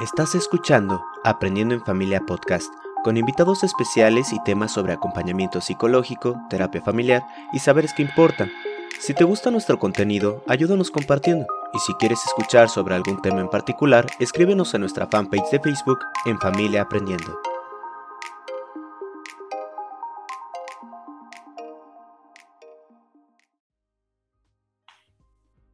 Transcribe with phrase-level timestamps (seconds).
[0.00, 2.72] Estás escuchando Aprendiendo en Familia Podcast,
[3.04, 7.22] con invitados especiales y temas sobre acompañamiento psicológico, terapia familiar
[7.52, 8.50] y saberes que importan.
[8.98, 11.46] Si te gusta nuestro contenido, ayúdanos compartiendo.
[11.74, 15.98] Y si quieres escuchar sobre algún tema en particular, escríbenos a nuestra fanpage de Facebook
[16.24, 17.38] en Familia Aprendiendo.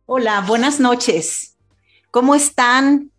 [0.07, 1.57] Hola, buenas noches.
[2.11, 3.13] ¿Cómo están?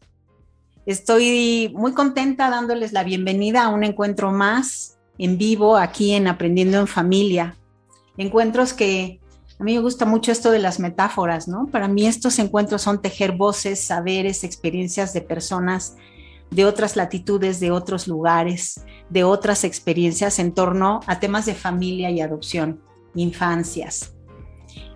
[0.87, 6.79] Estoy muy contenta dándoles la bienvenida a un encuentro más en vivo aquí en Aprendiendo
[6.79, 7.57] en Familia.
[8.15, 9.19] Encuentros que
[9.59, 11.67] a mí me gusta mucho esto de las metáforas, ¿no?
[11.67, 15.97] Para mí estos encuentros son tejer voces, saberes, experiencias de personas
[16.51, 18.79] de otras latitudes, de otros lugares,
[19.09, 22.81] de otras experiencias en torno a temas de familia y adopción,
[23.13, 24.15] infancias.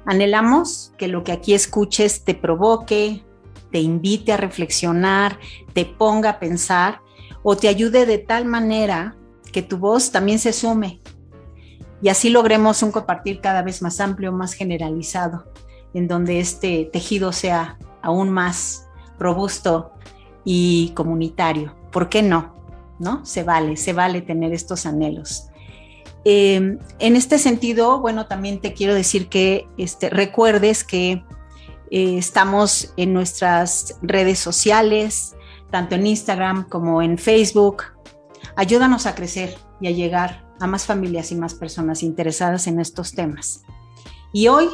[0.05, 3.25] Anhelamos que lo que aquí escuches te provoque,
[3.71, 5.39] te invite a reflexionar,
[5.73, 7.01] te ponga a pensar
[7.43, 9.15] o te ayude de tal manera
[9.51, 11.01] que tu voz también se sume
[12.01, 15.45] y así logremos un compartir cada vez más amplio, más generalizado,
[15.93, 18.87] en donde este tejido sea aún más
[19.19, 19.91] robusto
[20.43, 21.75] y comunitario.
[21.91, 22.55] ¿Por qué no?
[22.97, 23.23] ¿No?
[23.25, 25.47] Se vale, se vale tener estos anhelos.
[26.23, 31.23] Em, en este sentido, bueno, también te quiero decir que este, recuerdes que
[31.91, 35.35] eh, estamos en nuestras redes sociales,
[35.71, 37.83] tanto en Instagram como en Facebook.
[38.55, 43.11] Ayúdanos a crecer y a llegar a más familias y más personas interesadas en estos
[43.11, 43.63] temas.
[44.31, 44.67] Y hoy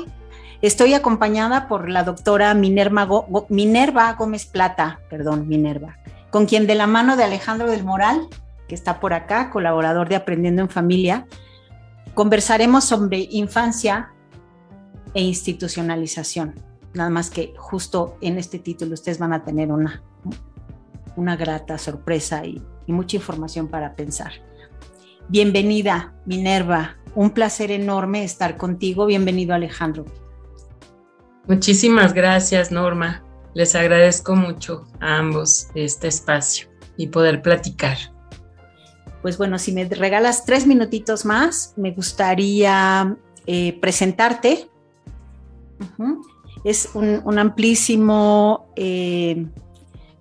[0.62, 3.08] estoy acompañada por la doctora Minerva,
[3.50, 5.98] Minerva Gómez Plata, perdón, Minerva,
[6.30, 8.28] con quien de la mano de Alejandro del Moral,
[8.68, 11.26] que está por acá, colaborador de Aprendiendo en Familia,
[12.14, 14.12] conversaremos sobre infancia
[15.16, 16.67] e institucionalización.
[16.94, 20.02] Nada más que justo en este título ustedes van a tener una,
[21.16, 24.32] una grata sorpresa y, mucha información para pensar.
[25.28, 26.95] Bienvenida, Minerva.
[27.16, 29.06] Un placer enorme estar contigo.
[29.06, 30.06] Bienvenido, Alejandro.
[31.48, 33.23] Muchísimas gracias, Norma.
[33.54, 37.98] Les agradezco mucho a ambos este espacio y poder platicar.
[39.22, 44.70] Pues bueno, si me regalas tres minutitos más, me gustaría eh, presentarte
[46.64, 49.45] es un, amplísimo eh,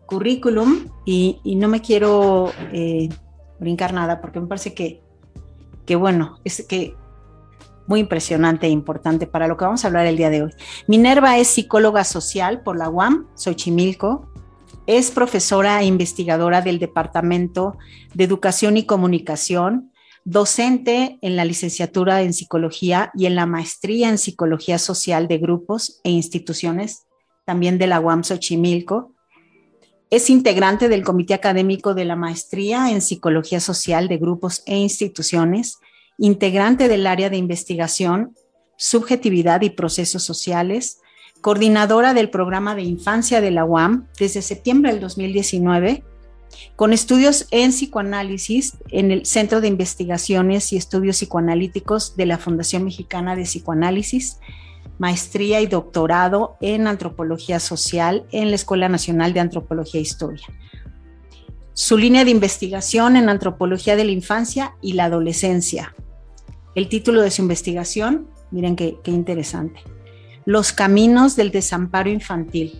[0.06, 3.08] currículum y, no me quiero eh,
[3.58, 5.02] brincar nada porque me parece que,
[5.84, 6.94] que, bueno, es que
[7.86, 10.52] muy impresionante e importante para lo que vamos a hablar el día de hoy.
[10.86, 14.28] Minerva es psicóloga social por la UAM, Xochimilco.
[14.86, 17.76] Es profesora e investigadora del Departamento
[18.14, 19.92] de Educación y Comunicación
[20.26, 26.00] docente en la licenciatura en psicología y en la maestría en psicología social de grupos
[26.02, 27.06] e instituciones,
[27.44, 29.14] también de la UAM Xochimilco.
[30.10, 35.78] Es integrante del comité académico de la maestría en psicología social de grupos e instituciones,
[36.18, 38.34] integrante del área de investigación,
[38.76, 40.98] subjetividad y procesos sociales,
[41.40, 46.02] coordinadora del programa de infancia de la UAM desde septiembre del 2019
[46.76, 52.84] con estudios en psicoanálisis en el Centro de Investigaciones y Estudios Psicoanalíticos de la Fundación
[52.84, 54.38] Mexicana de Psicoanálisis,
[54.98, 60.46] maestría y doctorado en antropología social en la Escuela Nacional de Antropología e Historia.
[61.74, 65.94] Su línea de investigación en antropología de la infancia y la adolescencia.
[66.74, 69.80] El título de su investigación, miren qué, interesante,
[70.46, 72.78] Los caminos del desamparo infantil,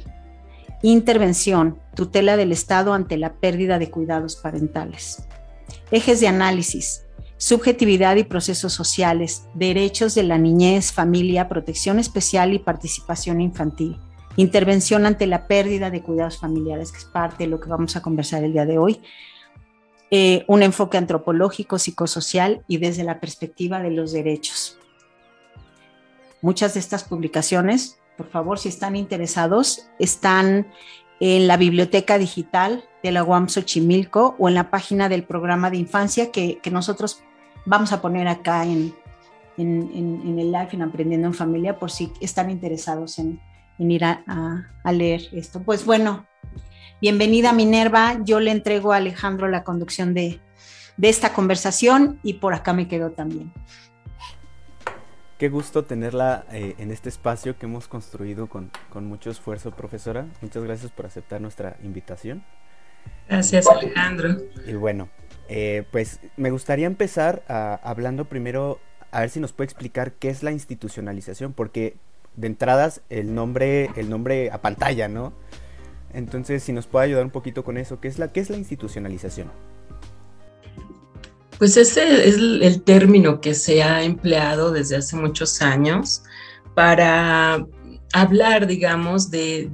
[0.91, 5.27] intervención, tutela del Estado ante la pérdida de cuidados parentales.
[5.91, 7.07] Ejes de análisis,
[7.39, 13.99] subjetividad y procesos sociales, derechos de la niñez, familia, protección especial y participación infantil,
[14.37, 18.03] intervención ante la pérdida de cuidados familiares, que es parte de lo que vamos a
[18.03, 19.01] conversar el día de hoy,
[20.13, 24.79] eh, un enfoque antropológico, psicosocial y desde la perspectiva de los derechos.
[26.43, 30.67] Muchas de estas publicaciones por favor, si están interesados, están
[31.21, 35.79] en la biblioteca digital de la UAM Xochimilco o en la página del programa de
[35.79, 37.23] infancia que, nosotros
[37.65, 38.95] vamos a poner acá en,
[39.57, 43.41] en, el live en Aprendiendo en Familia por si están interesados en,
[43.79, 45.63] ir a, leer esto.
[45.63, 46.27] Pues bueno,
[47.01, 50.41] bienvenida Minerva, yo le entrego a Alejandro la conducción de,
[50.97, 53.53] de esta conversación y por acá me quedo también.
[55.39, 58.71] Qué gusto tenerla eh, en este espacio que hemos construido con,
[59.03, 60.27] mucho esfuerzo, profesora.
[60.41, 62.43] Muchas gracias por aceptar nuestra invitación.
[63.29, 64.31] Gracias, Alejandro.
[64.67, 65.11] Y bueno,
[65.49, 68.81] eh, pues me gustaría empezar hablando primero,
[69.11, 71.97] a ver si nos puede explicar qué es la institucionalización, porque
[72.35, 75.35] de entradas el nombre, el nombre a pantalla, ¿no?
[76.15, 78.57] Entonces, si nos puede ayudar un poquito con eso, ¿qué es la, qué es la
[78.57, 79.51] institucionalización?
[81.59, 86.23] Pues ese es el término que se ha empleado desde hace muchos años
[86.75, 87.67] para
[88.13, 89.71] hablar, digamos, de,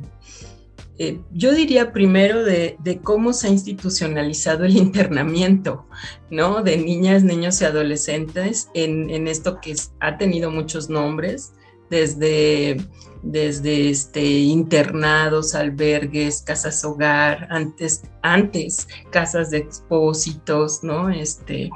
[0.98, 5.86] eh, yo diría primero de, cómo se ha institucionalizado el internamiento,
[6.30, 6.62] ¿no?
[6.62, 11.54] De niñas, niños y adolescentes en, esto que ha tenido muchos nombres,
[11.90, 12.76] desde,
[13.22, 21.08] desde este, internados, albergues, casas hogar, antes, antes casas de expósitos, ¿no?
[21.08, 21.70] Este,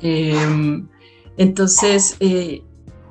[0.00, 0.88] em,
[1.36, 2.62] entonces, eh,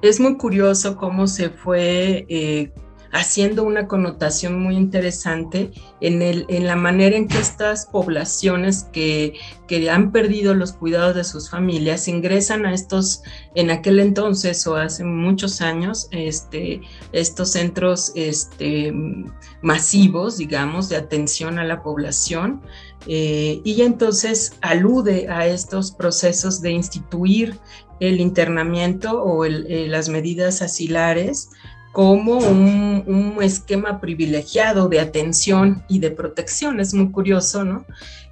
[0.02, 2.72] es muy curioso cómo se fue eh,
[3.12, 5.72] haciendo una connotación muy interesante
[6.02, 9.34] en, el, en la manera en que estas poblaciones que,
[9.68, 13.24] que, han perdido los cuidados de sus familias ingresan a estos,
[13.56, 16.82] en aquel entonces o hace muchos años, este,
[17.12, 18.94] estos centros este,
[19.62, 22.62] masivos, digamos, de atención a la población.
[23.08, 27.60] Eh, y entonces alude a estos procesos de instituir
[28.00, 31.50] el internamiento o eh, las medidas asilares
[31.96, 36.82] como un, esquema privilegiado de atención y de protección.
[36.82, 37.86] Es muy curioso, ¿no?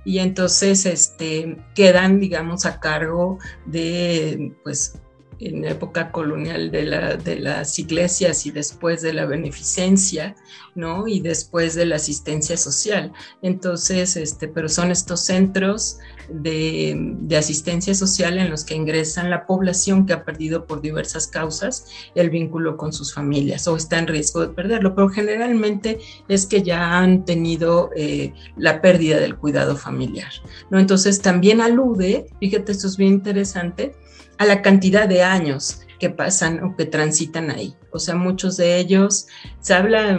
[0.03, 4.99] Y entonces este, quedan, digamos, a cargo de, pues,
[5.47, 10.35] en época colonial de, la, de, las iglesias y después de la beneficencia,
[10.75, 11.07] ¿no?
[11.07, 13.13] Y después de la asistencia social.
[13.41, 15.99] Entonces, este, pero son estos centros
[16.29, 21.87] de, asistencia social en los que ingresan la población que ha perdido por diversas causas
[22.15, 26.61] el vínculo con sus familias o está en riesgo de perderlo, pero generalmente es que
[26.61, 30.31] ya han tenido eh, la pérdida del cuidado familiar.
[30.69, 30.79] ¿no?
[30.79, 33.95] Entonces también alude, fíjate, esto es bien interesante,
[34.43, 37.75] a la cantidad de años que pasan o que transitan ahí.
[37.91, 39.27] O sea, muchos de ellos,
[39.61, 40.17] se habla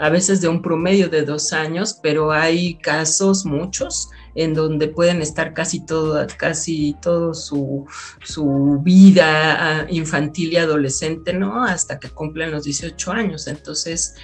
[0.00, 5.22] a veces de un promedio de dos años, pero hay casos, muchos, en donde pueden
[5.22, 7.86] estar casi todo, casi todo su,
[8.22, 11.64] su vida ah, infantil y adolescente, ¿no?
[11.64, 13.48] Hasta que cumplen los 18 años.
[13.48, 14.14] Entonces,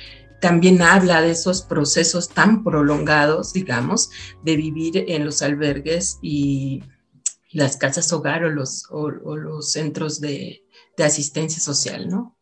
[0.41, 4.11] también habla de esos procesos tan prolongados, digamos,
[4.45, 6.83] de vivir en los albergues y
[7.55, 10.65] las casas hogar o los, o, los centros de,
[10.97, 12.37] de, asistencia social, ¿no?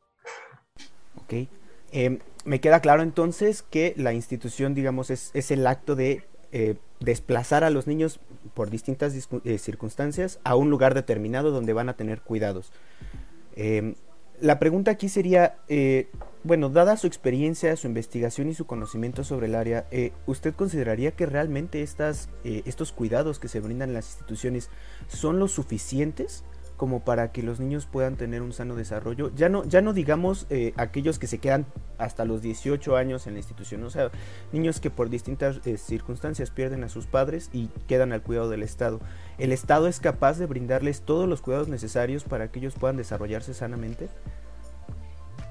[1.16, 1.48] Ok.
[1.92, 6.76] Em, me queda claro entonces que la institución, digamos, es, es el acto de eh,
[6.98, 8.20] desplazar a los niños
[8.54, 9.14] por distintas
[9.44, 12.72] eh, circunstancias a un lugar determinado donde van a tener cuidados.
[14.42, 16.10] La pregunta aquí sería, eh,
[16.42, 19.86] bueno, dada su experiencia, su investigación y su conocimiento sobre el área,
[20.26, 24.68] ¿usted consideraría que realmente estas, estos cuidados que se brindan en las instituciones
[25.06, 26.42] son los suficientes
[26.82, 29.30] como para que los niños puedan tener un sano desarrollo.
[29.36, 31.64] Ya no, ya no digamos eh, aquellos que se quedan
[31.96, 34.10] hasta los 18 años en la institución, o sea,
[34.50, 38.64] niños que por distintas eh, circunstancias pierden a sus padres y quedan al cuidado del
[38.64, 38.98] Estado.
[39.38, 43.54] ¿El Estado es capaz de brindarles todos los cuidados necesarios para que ellos puedan desarrollarse
[43.54, 44.08] sanamente?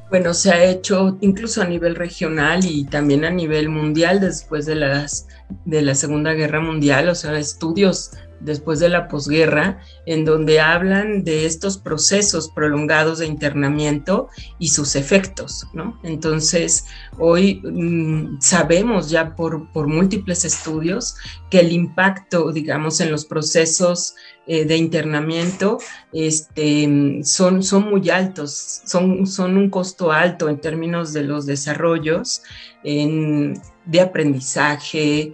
[0.10, 4.76] Bueno, se ha hecho incluso a nivel regional y también a nivel mundial después de,
[4.76, 5.30] las,
[5.64, 8.12] de la Segunda Guerra Mundial, o sea, estudios
[8.42, 14.96] después de la posguerra, en donde hablan de estos procesos prolongados de internamiento y sus
[14.96, 16.00] efectos, ¿no?
[16.04, 16.86] Entonces,
[17.18, 21.16] hoy mm, sabemos ya por, múltiples estudios
[21.50, 24.16] que el impacto, digamos, en los procesos
[24.48, 25.78] eh, de internamiento
[26.14, 32.42] este, son, son muy altos, son, son un costo alto en términos de los desarrollos
[32.84, 35.34] de aprendizaje,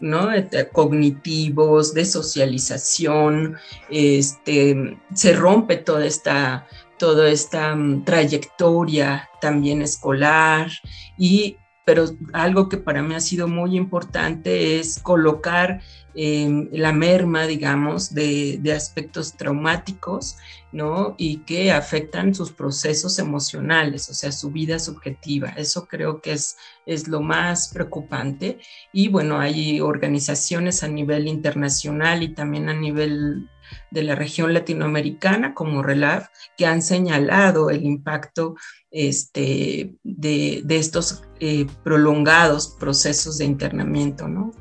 [0.00, 0.28] ¿no?
[0.72, 3.56] cognitivos, de socialización,
[4.00, 6.66] este, se rompe toda esta,
[6.98, 10.70] toda esta mm, trayectoria también escolar
[11.18, 11.56] y
[11.90, 15.80] pero algo que para mí ha sido muy importante es colocar
[16.14, 20.36] em, la merma, digamos, de, aspectos traumáticos,
[20.70, 21.16] ¿no?
[21.18, 25.48] Y que afectan sus procesos emocionales, o sea, su vida subjetiva.
[25.56, 28.58] Eso creo que es, es lo más preocupante.
[28.92, 33.48] Y bueno, hay organizaciones a nivel internacional y también a nivel
[33.90, 38.56] de la región latinoamericana como RELAV que han señalado el impacto
[38.90, 44.52] este, de, estos eh, prolongados procesos de internamiento, ¿no?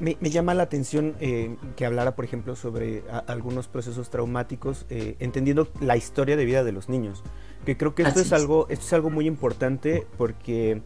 [0.00, 5.68] me, llama la atención eh, que hablara, por ejemplo, sobre algunos procesos traumáticos, eh, entendiendo
[5.80, 7.22] la historia de vida de los niños.
[7.64, 10.82] Que creo que esto es, algo, esto es algo muy importante porque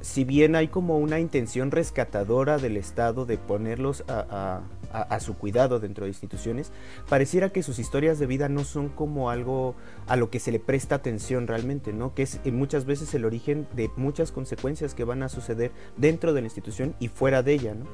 [0.00, 4.62] si bien hay como una intención rescatadora del Estado de ponerlos a, a,
[5.20, 6.72] su cuidado dentro de instituciones,
[7.08, 9.74] pareciera que sus historias de vida no son como algo
[10.06, 12.14] a lo que se le presta atención realmente, ¿no?
[12.14, 16.40] Que es muchas veces el origen de muchas consecuencias que van a suceder dentro de
[16.40, 17.86] la institución y fuera de ella, ¿no?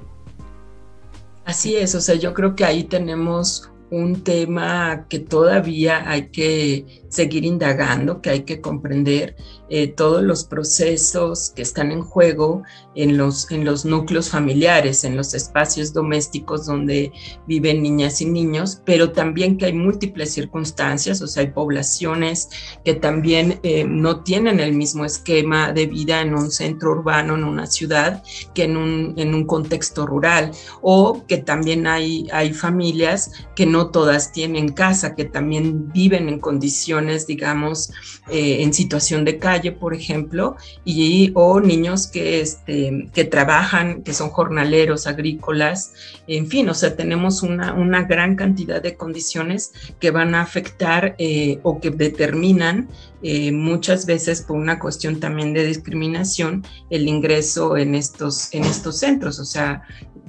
[1.45, 7.06] Así es, o sea, yo creo que ahí tenemos un tema que todavía hay que
[7.17, 9.35] seguir indagando, que hay que comprender
[9.69, 12.63] eh, todos los procesos que están en juego
[12.95, 17.13] en los, en los núcleos familiares, en los espacios domésticos donde
[17.47, 22.49] viven niñas y niños, pero también que hay múltiples circunstancias, o sea, hay poblaciones
[22.85, 27.45] que también eh, no tienen el mismo esquema de vida en un centro urbano, en
[27.45, 28.23] una ciudad,
[28.55, 33.91] que en un, en un contexto rural, o que también hay, hay familias que no
[33.91, 37.93] todas tienen casa, que también viven en condiciones, digamos,
[38.31, 44.13] eh, en situación de calle, por ejemplo, y, o niños que, este, que trabajan, que
[44.13, 45.93] son jornaleros, agrícolas,
[46.27, 51.15] en fin, o sea, tenemos una, una gran cantidad de condiciones que van a afectar
[51.19, 52.89] eh, o que determinan
[53.23, 58.99] eh, muchas veces por una cuestión también de discriminación el ingreso en estos, en estos
[58.99, 59.83] centros, o sea,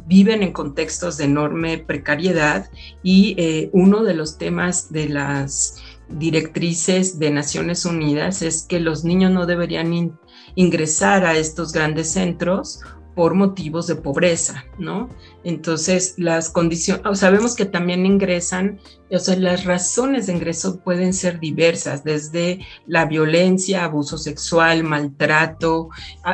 [0.08, 2.70] viven en contextos de enorme precariedad
[3.04, 9.04] y eh, uno de los temas de las directrices de Naciones Unidas es que los
[9.04, 10.18] niños no deberían
[10.56, 12.82] ingresar a estos grandes centros
[13.16, 15.10] por motivos de pobreza, ¿no?
[15.48, 21.40] Entonces, las condiciones, sabemos que también ingresan, o sea, las razones de ingreso pueden ser
[21.40, 25.88] diversas, desde la violencia, abuso sexual, maltrato,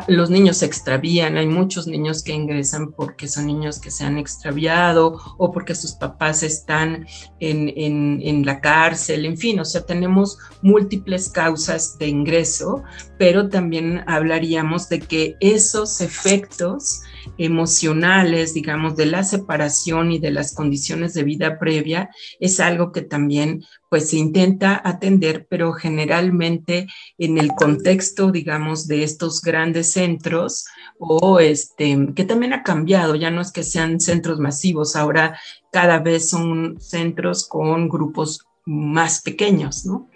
[0.07, 4.17] los niños se extravían, hay muchos niños que ingresan porque son niños que se han
[4.17, 7.05] extraviado o porque sus papás están
[7.39, 12.81] en, en, en la cárcel, en fin, o sea, tenemos múltiples causas de ingreso,
[13.19, 17.03] pero también hablaríamos de que esos efectos
[17.37, 22.09] emocionales, digamos, de la separación y de las condiciones de vida previa,
[22.39, 26.87] es algo que también pues se intenta atender, pero generalmente
[27.17, 30.65] en el contexto, digamos, de estos grandes centros
[30.97, 35.39] o este, que también ha cambiado, ya no es que sean centros masivos, ahora
[35.71, 40.09] cada vez son centros con grupos más pequeños, ¿no?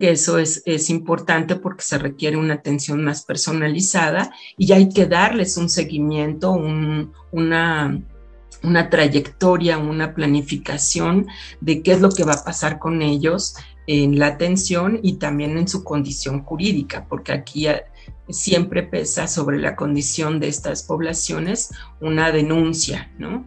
[0.00, 5.56] Eso es, es, importante porque se requiere una atención más personalizada y hay que darles
[5.56, 8.00] un seguimiento, una,
[8.62, 11.26] una trayectoria, una planificación
[11.60, 13.54] de qué es lo que va a pasar con ellos
[13.86, 17.82] en la atención y también en su condición jurídica, porque aquí eh,
[18.28, 21.70] siempre pesa sobre la condición de estas poblaciones
[22.00, 23.44] una denuncia, ¿no?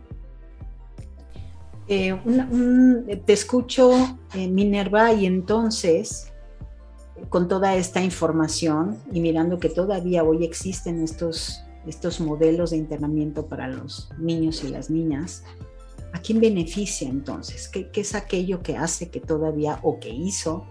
[1.87, 2.17] Eh,
[3.25, 6.31] te escucho, eh, Minerva, y entonces
[7.29, 13.47] con toda esta información y mirando que todavía hoy existen estos, estos modelos de internamiento
[13.47, 15.43] para los niños y las niñas,
[16.13, 17.69] ¿a quién beneficia entonces?
[17.69, 20.65] ¿Qué, es aquello que hace que todavía o que hizo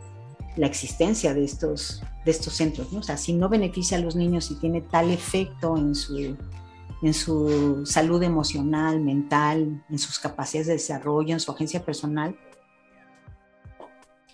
[0.56, 2.92] la existencia de estos, de estos centros?
[2.92, 3.00] ¿no?
[3.00, 6.36] O sea, si no beneficia a los niños y tiene tal efecto en su,
[7.02, 12.36] en su salud emocional, mental, en sus capacidades de desarrollo, en su agencia personal,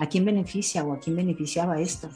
[0.01, 2.09] ¿A quién beneficia o a quién beneficiaba esto?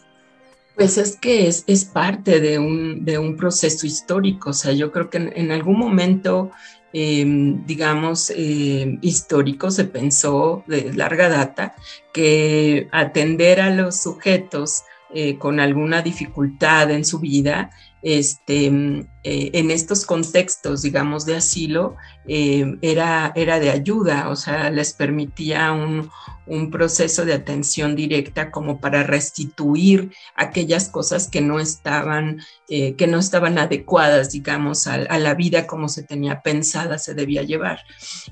[0.75, 5.09] Pues es que es, parte de un, de un, proceso histórico, o sea, yo creo
[5.09, 6.51] que en, algún momento,
[6.93, 11.77] em, digamos, em, histórico se pensó de larga data
[12.13, 14.83] que atender a los sujetos
[15.15, 17.71] eh, con alguna dificultad en su vida
[18.05, 21.97] este, eh, en estos contextos, digamos, de asilo,
[22.29, 26.11] eh, era, era de ayuda, o sea, les permitía un,
[26.71, 33.19] proceso de atención directa como para restituir aquellas cosas que no estaban, eh, que no
[33.19, 37.81] estaban adecuadas, digamos, a, la vida como se tenía pensada, se debía llevar.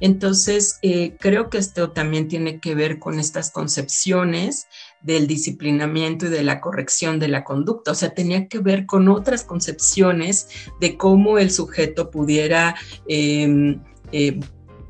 [0.01, 0.79] Entonces,
[1.21, 4.67] creo que esto también tiene que ver con estas concepciones
[5.03, 9.09] del disciplinamiento y de la corrección de la conducta, o sea, tenía que ver con
[9.09, 10.49] otras concepciones
[10.81, 12.75] de cómo el sujeto pudiera
[13.07, 13.81] em,
[14.13, 14.39] eh,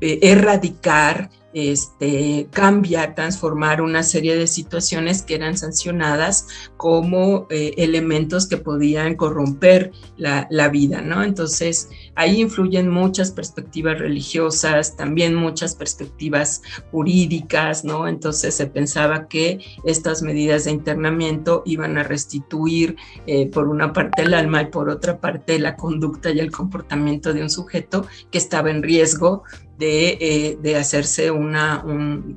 [0.01, 8.57] erradicar este, cambiar, transformar una serie de situaciones que eran sancionadas como eh, elementos que
[8.57, 11.23] podían corromper la, vida, ¿no?
[11.23, 18.07] Entonces, ahí influyen muchas perspectivas religiosas, también muchas perspectivas jurídicas, ¿no?
[18.07, 22.95] Entonces se pensaba que estas medidas de internamiento iban a restituir
[23.27, 27.33] eh, por una parte el alma y por otra parte la conducta y el comportamiento
[27.33, 29.43] de un sujeto que estaba en riesgo
[29.83, 31.83] de, eh, hacerse una,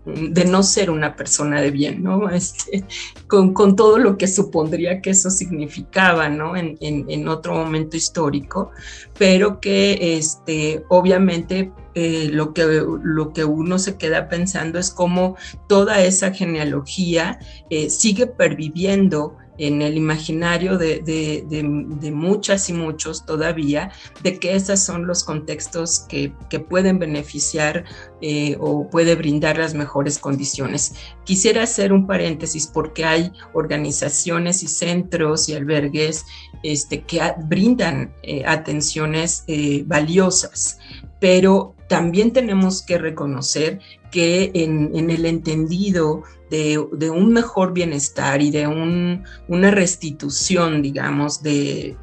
[0.06, 2.28] de no ser una persona de bien, ¿no?
[2.30, 2.84] Este,
[3.28, 6.56] con, todo lo que supondría que eso significaba, ¿no?
[6.56, 8.70] En, en, otro momento histórico,
[9.18, 12.62] pero que que este, obviamente eh, lo, que,
[13.02, 15.36] lo que uno se queda pensando es cómo
[15.68, 23.90] toda esa genealogía eh, sigue perviviendo en el imaginario de, muchas y muchos todavía,
[24.22, 26.32] de que esos son los contextos que,
[26.68, 27.84] pueden beneficiar
[28.22, 30.94] eh, o puede brindar las mejores condiciones.
[31.24, 36.24] Quisiera hacer un paréntesis porque hay organizaciones y centros y albergues
[36.62, 40.78] este, que brindan eh, atenciones eh, valiosas,
[41.20, 48.66] pero también tenemos que reconocer que en, el entendido de, un mejor bienestar y de
[48.66, 51.96] una restitución, digamos, de,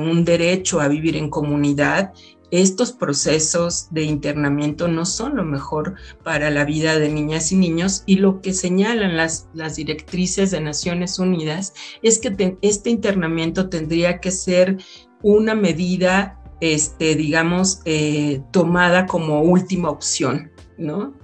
[0.00, 2.12] un derecho a vivir en comunidad,
[2.50, 8.04] estos procesos de internamiento no son lo mejor para la vida de niñas y niños.
[8.06, 14.30] Y lo que señalan las, directrices de Naciones Unidas es que este internamiento tendría que
[14.30, 14.78] ser
[15.22, 21.14] una medida este, digamos, eh, tomada como última opción, ¿no?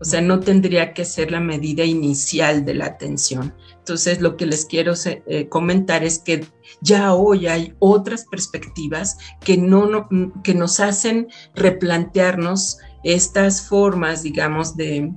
[0.00, 3.54] O sea, no tendría que ser la medida inicial de la atención.
[3.78, 6.44] Entonces, lo que les quiero eh, comentar es que
[6.80, 10.08] ya hoy hay otras perspectivas que, no,
[10.42, 15.12] que nos hacen replantearnos estas formas, digamos, de,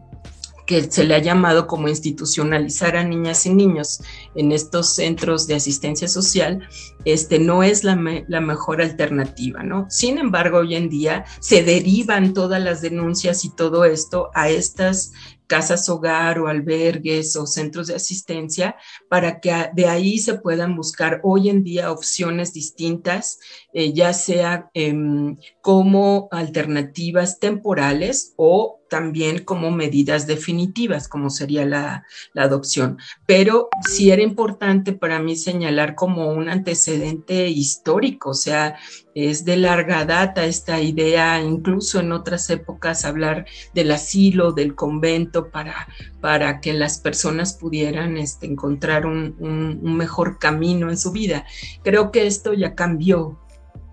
[0.65, 4.01] que se le ha llamado como institucionalizar a niñas y niños
[4.35, 6.67] en estos centros de asistencia social,
[7.05, 7.95] este, no es la,
[8.27, 9.85] la, mejor alternativa, ¿no?
[9.89, 15.11] Sin embargo, hoy en día se derivan todas las denuncias y todo esto a estas
[15.47, 18.75] casas hogar o albergues o centros de asistencia
[19.09, 23.39] para que de ahí se puedan buscar hoy en día opciones distintas,
[23.77, 32.05] eh, ya sea em, como alternativas temporales o también como medidas definitivas, como sería la,
[32.33, 32.97] la, adopción.
[33.25, 38.77] Pero sí era importante para mí señalar como un antecedente histórico, o sea,
[39.13, 45.51] es de larga data esta idea, incluso en otras épocas, hablar del asilo, del convento,
[45.51, 45.87] para,
[46.21, 51.45] para que las personas pudieran este, encontrar un, un, mejor camino en su vida.
[51.83, 53.39] Creo que esto ya cambió,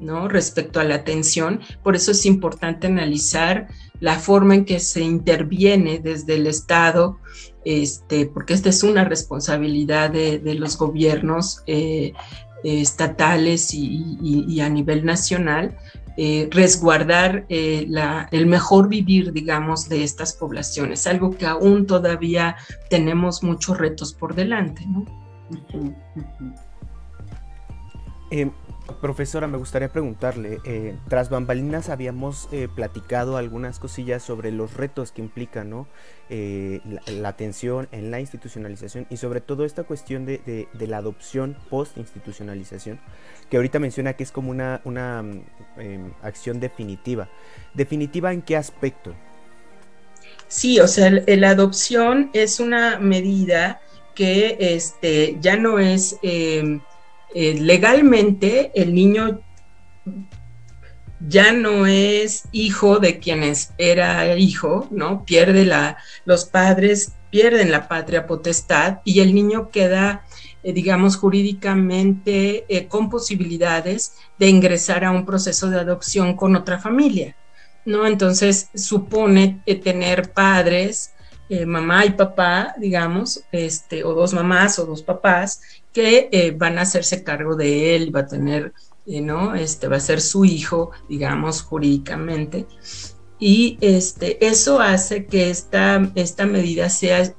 [0.03, 0.29] ¿no?
[0.29, 3.69] Respecto a la atención, por eso es importante analizar
[4.01, 7.19] la forma en que se interviene desde el Estado,
[7.65, 12.13] este, porque esta es una responsabilidad de, de los gobiernos eh,
[12.65, 15.77] estatales y, a nivel nacional,
[16.17, 17.89] eh, resguardar eh,
[18.31, 22.57] el mejor vivir, digamos, de estas poblaciones, algo que aún todavía
[22.91, 24.85] tenemos muchos retos por delante.
[24.87, 25.07] ¿no?
[29.01, 35.13] Profesora, me gustaría preguntarle, eh, tras bambalinas habíamos eh, platicado algunas cosillas sobre los retos
[35.13, 35.87] que implica ¿no?
[36.31, 43.01] Eh, la, atención en la institucionalización y sobre todo esta cuestión de, la adopción post-institucionalización,
[43.51, 45.41] que ahorita menciona que es como una, mm,
[45.79, 47.29] em, acción definitiva.
[47.75, 49.15] ¿Definitiva en qué aspecto?
[50.49, 53.81] Sí, o sea, la adopción es una medida
[54.15, 56.81] que este, ya no es em,
[57.35, 59.41] eh, legalmente el niño
[61.21, 65.25] ya no es hijo de quienes era hijo, ¿no?
[65.25, 70.27] Pierde la, los padres pierden la patria potestad y el niño queda,
[70.63, 76.79] eh, digamos, jurídicamente eh, con posibilidades de ingresar a un proceso de adopción con otra
[76.79, 77.37] familia,
[77.87, 78.07] ¿no?
[78.07, 81.15] Entonces supone tener padres,
[81.67, 85.61] mamá y papá, digamos, este, o dos mamás o dos papás,
[85.93, 88.73] que eh, van a hacerse cargo de él, va a tener,
[89.07, 89.55] eh, ¿no?
[89.55, 92.67] Este va a ser su hijo, digamos, jurídicamente.
[93.39, 97.35] Y este, eso hace que esta, esta medida sea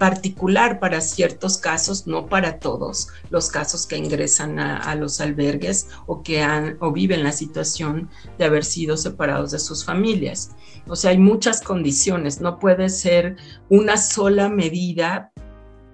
[0.00, 6.22] particular para ciertos casos, no para todos los casos que ingresan a, los albergues o
[6.22, 8.08] que han o viven la situación
[8.38, 10.52] de haber sido separados de sus familias.
[10.88, 13.36] O sea, hay muchas condiciones, no puede ser
[13.68, 15.32] una sola medida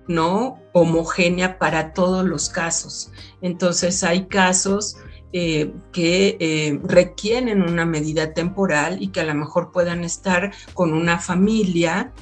[0.09, 3.11] no homogénea para todos los casos.
[3.41, 4.97] Entonces hay casos
[5.33, 10.93] eh, que eh, requieren una medida temporal y que a lo mejor puedan estar con
[10.93, 12.13] una familia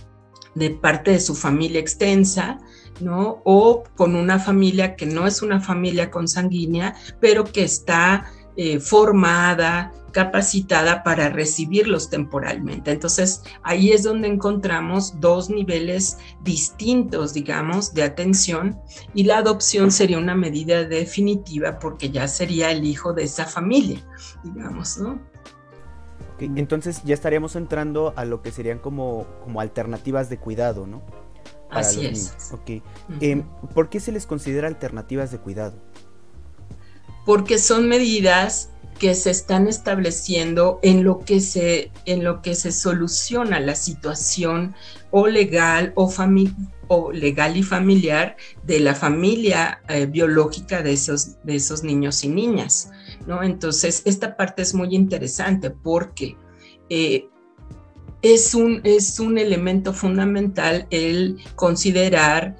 [0.55, 2.59] de parte de su familia extensa,
[3.01, 3.43] ¿no?
[3.45, 9.93] O con una familia que no es una familia consanguínea, pero que está eh, formada,
[10.13, 12.93] capacitada para recibirlos temporalmente.
[12.93, 18.79] Entonces, ahí es donde encontramos dos niveles distintos, digamos, de atención
[19.13, 24.01] y la adopción sería una medida definitiva porque ya sería el hijo de esa familia,
[24.45, 25.21] digamos, ¿no?
[26.41, 31.01] entonces ya estaríamos entrando a lo que serían como, como alternativas de cuidado, ¿no?
[31.71, 32.37] Así es.
[32.53, 32.83] Ok.
[33.21, 33.43] Em,
[33.75, 35.77] ¿Por qué se les considera alternativas de cuidado?
[37.25, 42.73] Porque son medidas que se están estableciendo en lo que se, en lo que se
[42.73, 44.75] soluciona la situación
[45.11, 51.83] o legal o, legal y familiar de la familia eh, biológica de esos, de esos
[51.83, 52.91] niños y niñas.
[53.27, 53.43] ¿no?
[53.43, 56.37] Entonces, esta parte es muy interesante porque
[56.89, 57.29] eh,
[58.23, 62.57] es, un, es un elemento fundamental el considerar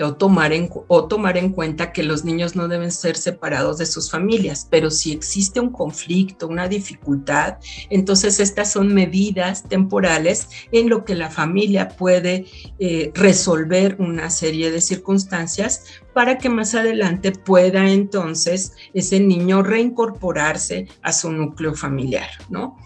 [0.00, 3.86] o tomar, en, o tomar en cuenta que los niños no deben ser separados de
[3.86, 7.58] sus familias, pero si existe un conflicto, una dificultad,
[7.90, 12.46] entonces estas son medidas temporales en lo que la familia puede
[12.78, 20.88] eh, resolver una serie de circunstancias para que más adelante pueda entonces ese niño reincorporarse
[21.02, 22.76] a su núcleo familiar, ¿no?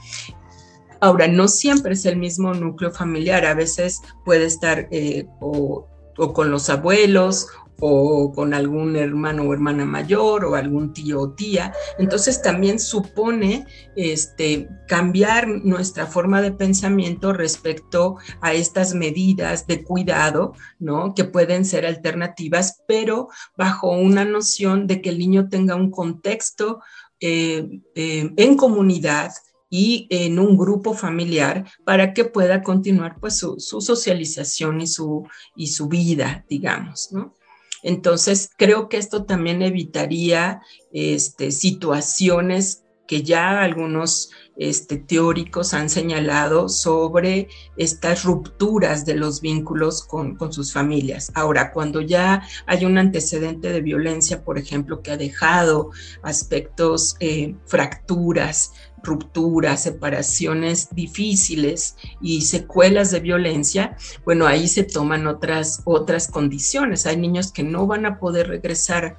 [1.01, 6.33] Ahora, no siempre es el mismo núcleo familiar, a veces puede estar eh, o o
[6.33, 7.49] con los abuelos
[7.85, 11.73] o con algún hermano o hermana mayor o algún tío o tía.
[11.99, 20.53] Entonces también supone este, cambiar nuestra forma de pensamiento respecto a estas medidas de cuidado,
[20.79, 21.13] ¿no?
[21.13, 26.81] Que pueden ser alternativas, pero bajo una noción de que el niño tenga un contexto
[27.19, 29.33] eh, eh, en comunidad,
[29.75, 35.69] y en un grupo familiar para que pueda continuar pues su, socialización y su, y
[35.69, 37.35] su vida, digamos, ¿no?
[37.83, 40.61] Entonces, creo que esto también evitaría
[40.93, 50.03] este, situaciones que ya algunos este, teóricos han señalado sobre estas rupturas de los vínculos
[50.05, 51.33] con, sus familias.
[51.35, 55.91] Ahora, cuando ya hay un antecedente de violencia, por ejemplo, que ha dejado
[56.23, 65.83] aspectos, eh, fracturas, rupturas, separaciones difíciles y secuelas de violencia, bueno, ahí se toman otras,
[65.85, 67.07] otras condiciones.
[67.07, 69.19] Hay niños que no van a poder regresar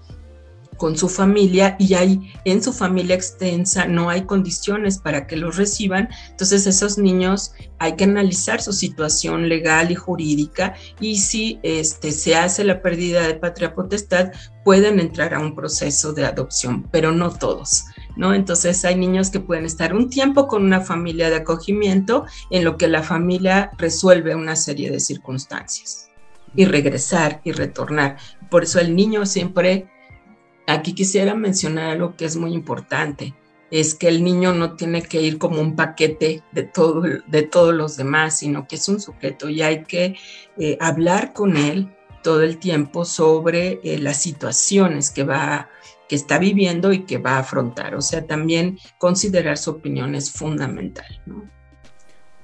[0.78, 5.58] con su familia y hay en su familia extensa no hay condiciones para que los
[5.58, 12.12] reciban, entonces esos niños hay que analizar su situación legal y jurídica y si este,
[12.12, 14.32] se hace la pérdida de patria potestad
[14.64, 17.86] pueden entrar a un proceso de adopción, pero no todos.
[18.16, 18.34] ¿No?
[18.34, 22.78] Entonces hay niños que pueden estar un tiempo con una familia de acogimiento en lo
[22.78, 26.10] que la familia resuelve una serie de circunstancias
[26.56, 28.18] y regresar y retornar.
[28.50, 29.88] Por eso el niño siempre,
[30.68, 33.34] aquí quisiera mencionar algo que es muy importante,
[33.72, 37.74] es que el niño no tiene que ir como un paquete de, todo, de todos
[37.74, 40.16] los demás, sino que es un sujeto y hay que
[40.58, 45.70] eh, hablar con él todo el tiempo sobre eh, las situaciones que va
[46.14, 47.96] que está viviendo y que va a afrontar.
[47.96, 51.24] O sea, también considerar su opinión es fundamental.
[51.26, 51.50] ¿no?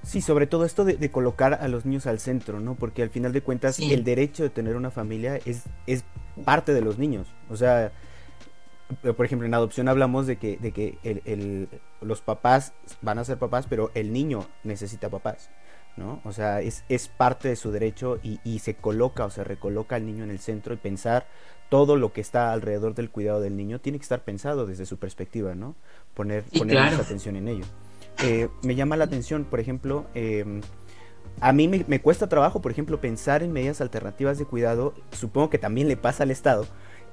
[0.01, 2.73] Sí, sobre todo esto de, colocar a los niños al centro, ¿no?
[2.73, 6.03] Porque al final de cuentas el derecho de tener una familia es, es
[6.45, 7.27] parte de los niños.
[7.47, 7.91] O sea,
[9.15, 11.69] por ejemplo, en adopción hablamos de que, de que el,
[12.01, 15.51] los papás van a ser papás, pero el niño necesita papás.
[15.99, 16.21] ¿No?
[16.23, 19.97] O sea, es, es parte de su derecho y, y, se coloca o se recoloca
[19.97, 21.27] al niño en el centro y pensar
[21.69, 24.97] todo lo que está alrededor del cuidado del niño tiene que estar pensado desde su
[24.97, 25.75] perspectiva, ¿no?
[26.15, 27.65] Poner, poner mucha atención en ello.
[28.23, 30.61] Eh, me llama la atención, por ejemplo, em,
[31.41, 34.93] a mí me, me, cuesta trabajo, por ejemplo, pensar en medidas alternativas de cuidado.
[35.11, 36.65] Supongo que también le pasa al Estado,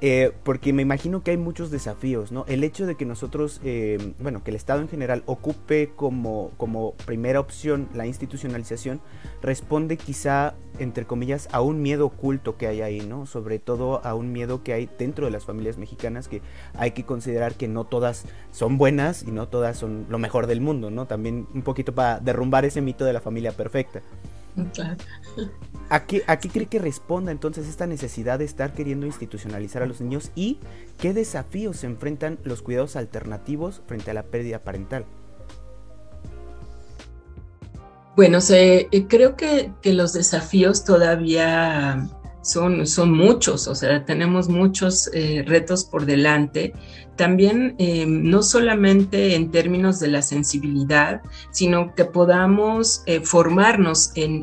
[0.03, 2.45] eh, porque me imagino que hay muchos desafíos, ¿no?
[2.49, 6.93] El hecho de que nosotros, eh, bueno, que el Estado en general ocupe como, como
[7.07, 9.01] primera opción la institucionalización,
[9.41, 13.25] responde quizá, entre comillas, a un miedo oculto que hay ahí, ¿no?
[13.25, 16.43] Sobre todo a un miedo que hay dentro de las familias mexicanas, que
[16.75, 20.61] hay que considerar que no todas son buenas y no todas son lo mejor del
[20.61, 21.07] mundo, ¿no?
[21.07, 24.03] También un poquito para derrumbar ese mito de la familia perfecta.
[25.89, 30.33] ¿A qué, cree que responda entonces esta necesidad de estar queriendo institucionalizar a los niños
[30.35, 30.59] y
[30.99, 35.05] qué desafíos se enfrentan los cuidados alternativos frente a la pérdida parental?
[38.17, 42.09] Bueno, eh, creo que, los desafíos todavía
[42.47, 46.73] son, son muchos, o sea, tenemos muchos eh, retos por delante
[47.17, 54.37] también eh, no solamente en términos de la sensibilidad, sino que podamos eh, formarnos en,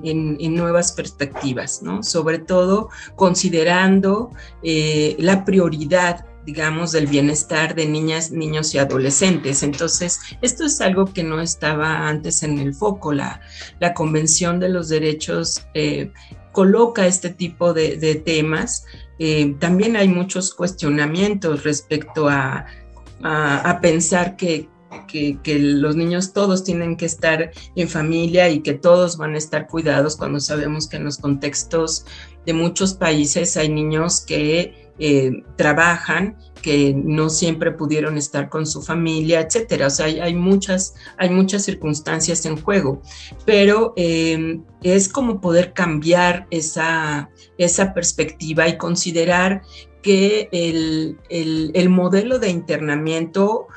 [0.55, 2.03] nuevas perspectivas, ¿no?
[2.03, 9.63] Sobre todo considerando eh, la prioridad digamos, del bienestar de niñas, niños y adolescentes.
[9.63, 13.13] Entonces, esto es algo que no estaba antes en el foco.
[13.13, 13.39] La,
[13.79, 15.65] la Convención de los Derechos
[16.53, 18.85] coloca este tipo de, temas.
[19.19, 22.65] Eh, también hay muchos cuestionamientos respecto a,
[23.21, 24.69] a, pensar que
[25.07, 29.67] que, los niños todos tienen que estar en familia y que todos van a estar
[29.67, 32.05] cuidados cuando sabemos que en los contextos
[32.45, 38.81] de muchos países hay niños que eh, trabajan, que no siempre pudieron estar con su
[38.81, 39.87] familia, etcétera.
[39.87, 43.01] O sea, hay, muchas, hay muchas circunstancias en juego,
[43.45, 49.63] pero eh, es como poder cambiar esa, esa perspectiva y considerar
[50.03, 53.67] que el, el, modelo de internamiento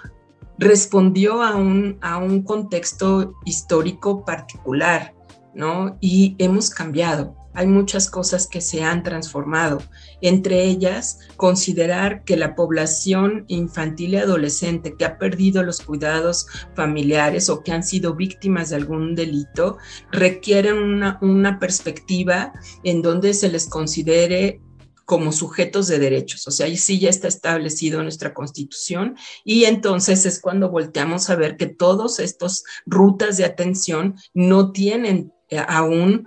[0.59, 5.15] respondió a un, a un contexto histórico particular,
[5.55, 5.97] ¿no?
[6.01, 9.83] Y hemos cambiado hay muchas cosas que se han transformado,
[10.21, 17.49] entre ellas considerar que la población infantil y adolescente que ha perdido los cuidados familiares
[17.49, 19.79] o que han sido víctimas de algún delito
[20.13, 22.53] requieren una, una perspectiva
[22.85, 24.61] en donde se les considere
[25.07, 26.47] como sujetos de derechos.
[26.47, 31.37] O sea, ahí sí ya está establecido nuestra constitución y entonces es cuando volteamos a
[31.37, 36.27] ver que todos estos rutas de atención no tienen eh, aún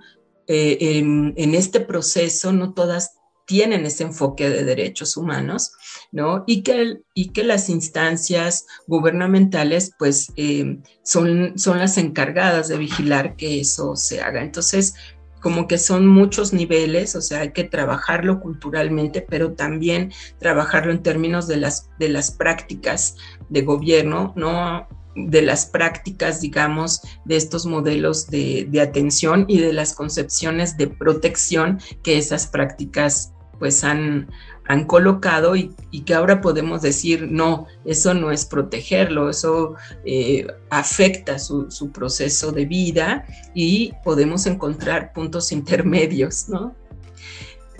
[0.52, 5.70] eh, en, este proceso no todas tienen ese enfoque de derechos humanos,
[6.10, 6.42] ¿no?
[6.44, 13.36] Y que, y que las instancias gubernamentales, pues, eh, son, son las encargadas de vigilar
[13.36, 14.42] que eso se haga.
[14.42, 14.94] Entonces,
[15.40, 21.04] como que son muchos niveles, o sea, hay que trabajarlo culturalmente, pero también trabajarlo en
[21.04, 23.14] términos de las, de las prácticas
[23.48, 24.88] de gobierno, ¿no?
[25.14, 31.80] De las prácticas, digamos, de estos modelos de, atención y de las concepciones de protección
[32.02, 34.30] que esas prácticas pues han,
[34.66, 35.74] han colocado y,
[36.06, 42.52] que ahora podemos decir, no, eso no es protegerlo, eso eh, afecta su, su, proceso
[42.52, 46.74] de vida y podemos encontrar puntos intermedios, ¿no?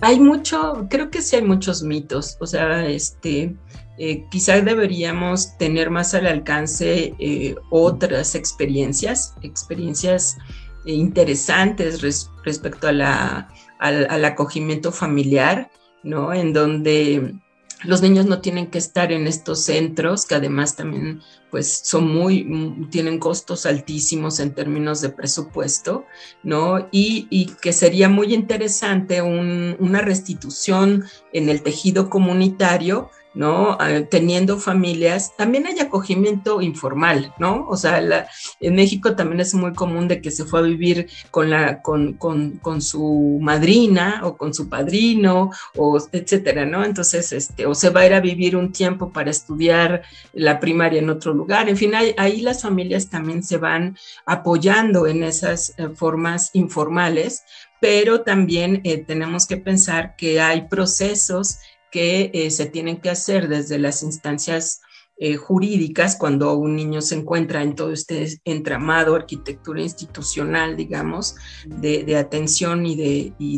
[0.01, 3.55] Hay mucho, creo que sí hay muchos mitos, o sea, este,
[3.99, 10.37] eh, quizás deberíamos tener más al alcance eh, otras experiencias, experiencias
[10.85, 12.01] eh, interesantes
[12.43, 15.69] respecto a la, al, acogimiento familiar,
[16.01, 16.33] ¿no?
[16.33, 17.35] En donde
[17.83, 22.43] los niños no tienen que estar en estos centros que además también pues son muy
[22.43, 26.05] mm, tienen costos altísimos en términos de presupuesto
[26.43, 33.77] no y, y que sería muy interesante una restitución en el tejido comunitario ¿no?
[33.79, 37.65] Ah, teniendo familias, también hay acogimiento informal, ¿no?
[37.67, 38.27] O sea,
[38.59, 42.13] en México también es muy común de que se fue a vivir con, la, con,
[42.13, 46.83] con, su madrina o con su padrino, o etcétera, ¿no?
[46.83, 50.99] Entonces, este, o se va a ir a vivir un tiempo para estudiar la primaria
[50.99, 55.89] en otro lugar, en fin, ahí, las familias también se van apoyando en esas eh,
[55.93, 57.43] formas informales,
[57.79, 61.59] pero también eh, tenemos que pensar que hay procesos
[61.91, 64.81] que eh, se tienen que hacer desde las instancias
[65.23, 71.35] eh, jurídicas cuando un niño se encuentra en todo este entramado, arquitectura institucional, digamos,
[71.67, 72.95] de, atención y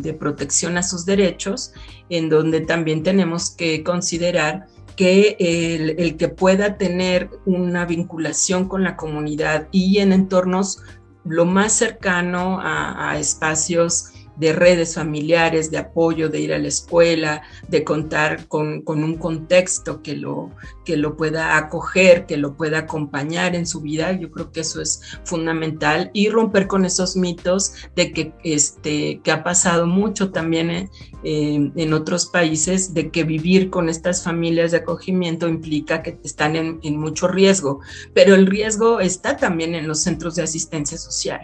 [0.02, 1.72] de, protección a sus derechos,
[2.10, 4.66] en donde también tenemos que considerar
[4.98, 10.82] que el, que pueda tener una vinculación con la comunidad y en entornos
[11.24, 17.44] lo más cercano a espacios de redes familiares, de apoyo, de ir a la escuela,
[17.68, 20.52] de contar con, un contexto que lo,
[20.86, 24.12] que lo pueda acoger, que lo pueda acompañar en su vida.
[24.14, 29.32] Yo creo que eso es fundamental y romper con esos mitos de que, este, que
[29.32, 30.90] ha pasado mucho también
[31.24, 36.56] eh, en otros países, de que vivir con estas familias de acogimiento implica que están
[36.56, 37.82] en, en mucho riesgo,
[38.14, 41.42] pero el riesgo está también en los centros de asistencia social.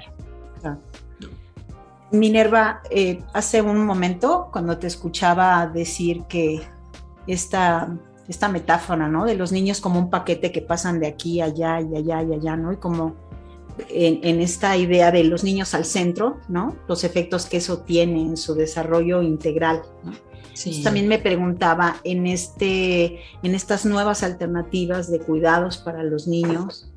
[2.12, 6.62] Minerva, eh, hace un momento, cuando te escuchaba decir que
[7.28, 7.96] esta,
[8.28, 9.26] esta metáfora, ¿no?
[9.26, 12.56] De los niños como un paquete que pasan de aquí, allá y allá y allá,
[12.56, 12.74] ¿no?
[12.74, 13.16] Y como
[13.90, 16.76] en, esta idea de los niños al centro, ¿no?
[16.88, 20.14] Los efectos que eso tiene en su desarrollo integral, ¿no?
[20.84, 26.89] también me preguntaba en, este, en estas nuevas alternativas de cuidados para los niños,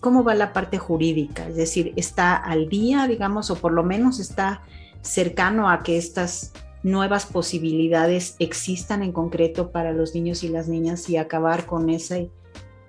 [0.00, 1.46] ¿cómo va la parte jurídica?
[1.48, 4.62] Es decir, ¿está al día, digamos, o por lo menos está
[5.02, 11.08] cercano a que estas nuevas posibilidades existan en concreto para los niños y las niñas
[11.10, 12.30] y acabar con ese,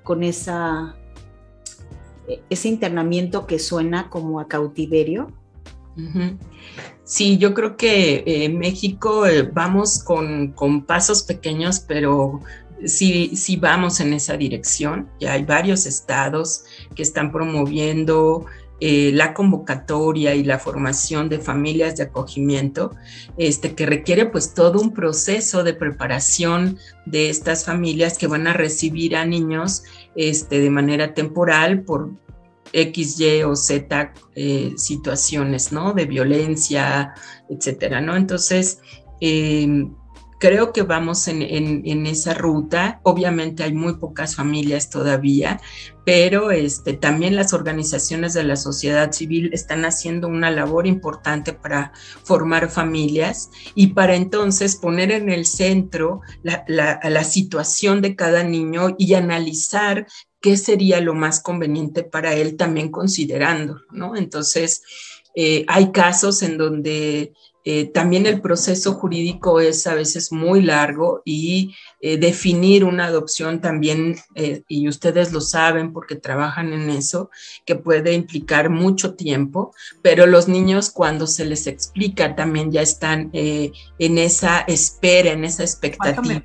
[0.04, 0.96] con esa,
[2.50, 5.28] ese internamiento que suena como a cautiverio?
[7.04, 12.40] Sí, yo creo que en México eh, vamos con, con, pasos pequeños, pero
[12.86, 15.10] sí, sí vamos en esa dirección.
[15.20, 16.64] Ya hay varios estados
[16.96, 18.46] que están promoviendo
[18.84, 22.96] eh, la convocatoria y la formación de familias de acogimiento,
[23.38, 28.54] este, que requiere pues todo un proceso de preparación de estas familias que van a
[28.54, 29.84] recibir a niños
[30.16, 32.10] este, de manera temporal por
[32.74, 35.94] X, Y o Z eh, situaciones, ¿no?
[35.94, 37.14] De violencia,
[37.52, 38.16] etcétera, ¿no?
[38.16, 38.80] Entonces,
[39.20, 39.92] eh,
[40.42, 43.00] creo que vamos en, esa ruta.
[43.04, 45.62] Obviamente hay muy pocas familias todavía,
[46.04, 51.94] pero este, también las organizaciones de la sociedad civil están haciendo una labor importante para
[52.24, 58.96] formar familias y para entonces poner en el centro la, la situación de cada niño
[58.98, 60.08] y analizar
[60.42, 64.16] qué sería lo más conveniente para él también considerando, ¿no?
[64.16, 64.82] Entonces,
[65.36, 71.22] eh, hay casos en donde eh, también el proceso jurídico es a veces muy largo
[71.26, 77.30] y eh, definir una adopción también, eh, y ustedes lo saben porque trabajan en eso,
[77.66, 83.30] que puede implicar mucho tiempo, pero los niños cuando se les explica también ya están
[83.34, 86.42] en esa espera, en esa expectativa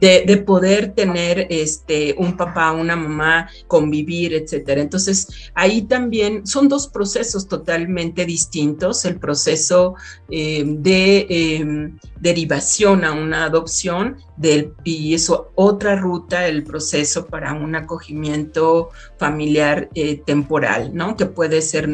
[0.00, 4.82] de, poder tener este, un papá, una mamá, convivir, etcétera.
[4.82, 9.94] Entonces, ahí también son dos procesos totalmente distintos, el proceso
[10.30, 17.52] eh, de em, derivación a una adopción del, y eso otra ruta, el proceso para
[17.52, 21.16] un acogimiento familiar eh, temporal, ¿no?
[21.16, 21.88] Que puede ser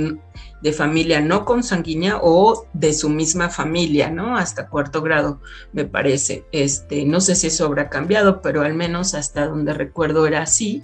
[0.62, 4.36] de familia no consanguínea o de su misma familia, ¿no?
[4.36, 5.40] Hasta cuarto grado,
[5.72, 6.44] me parece.
[6.52, 10.82] Este, no sé si eso habrá cambiado, pero al menos hasta donde recuerdo era así.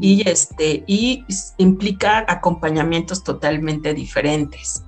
[0.00, 1.24] Y, este, y
[1.58, 4.82] implica acompañamientos totalmente diferentes,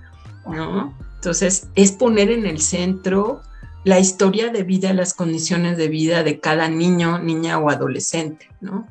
[0.46, 0.94] ¿no?
[1.20, 3.42] Entonces, es poner en el centro
[3.84, 8.88] la historia de vida, las condiciones de vida de cada niño, niña o adolescente, ¿no?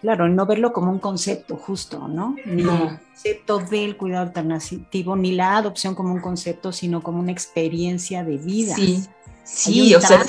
[0.00, 2.34] Claro, no verlo como un concepto justo, ¿no?
[2.46, 7.30] Ni el concepto del cuidado alternativo, ni la adopción como un concepto, sino como una
[7.30, 8.74] experiencia de vida.
[8.74, 9.04] Sí,
[9.44, 10.24] sí, o sea,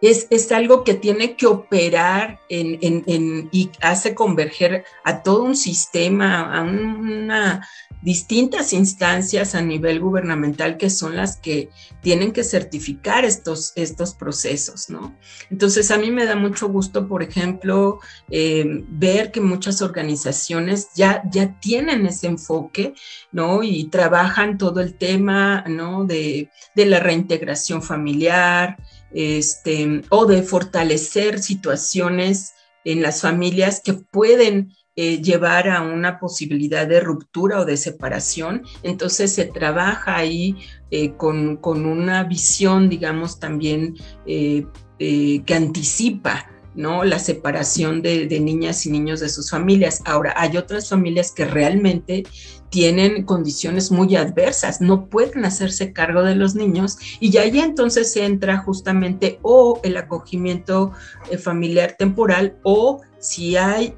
[0.00, 5.56] es, es, algo que tiene que operar en, en, y hace converger a todo un
[5.56, 7.66] sistema, a una
[8.02, 14.88] distintas instancias a nivel gubernamental que son las que tienen que certificar estos, estos procesos,
[14.88, 15.16] ¿no?
[15.50, 21.22] Entonces a mí me da mucho gusto, por ejemplo, eh, ver que muchas organizaciones ya,
[21.30, 22.94] ya tienen ese enfoque,
[23.32, 23.62] ¿no?
[23.62, 26.04] Y trabajan todo el tema, ¿no?
[26.04, 28.76] De, de la reintegración familiar,
[29.10, 36.84] este, o de fortalecer situaciones en las familias que pueden eh, llevar a una posibilidad
[36.84, 38.64] de ruptura o de separación.
[38.82, 40.56] Entonces se trabaja ahí
[40.90, 43.94] eh, con, una visión, digamos, también
[44.26, 44.66] eh,
[44.98, 47.02] que anticipa ¿no?
[47.02, 50.00] La separación de, niñas y niños de sus familias.
[50.04, 52.24] Ahora, hay otras familias que realmente
[52.70, 58.58] tienen condiciones muy adversas, no pueden hacerse cargo de los niños y ahí entonces entra
[58.58, 60.92] justamente o el acogimiento
[61.30, 63.94] eh, familiar temporal o si hay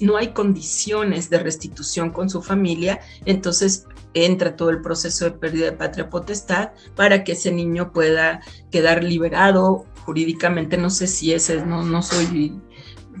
[0.00, 5.66] no hay condiciones de restitución con su familia, entonces entra todo el proceso de pérdida
[5.66, 10.76] de patria potestad para que ese niño pueda quedar liberado jurídicamente.
[10.76, 12.60] No sé si ese, no, no soy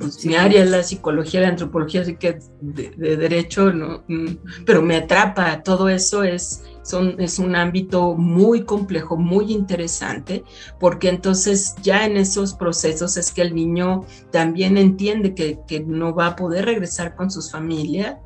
[0.00, 4.02] pues, mi área es la psicología, la antropología, así que de, derecho, ¿no?
[4.08, 10.42] Mm, pero me atrapa, todo eso es, son, es un ámbito muy complejo, muy interesante,
[10.78, 16.14] porque entonces ya en esos procesos es que el niño también entiende que, que no
[16.14, 18.16] va a poder regresar con sus familias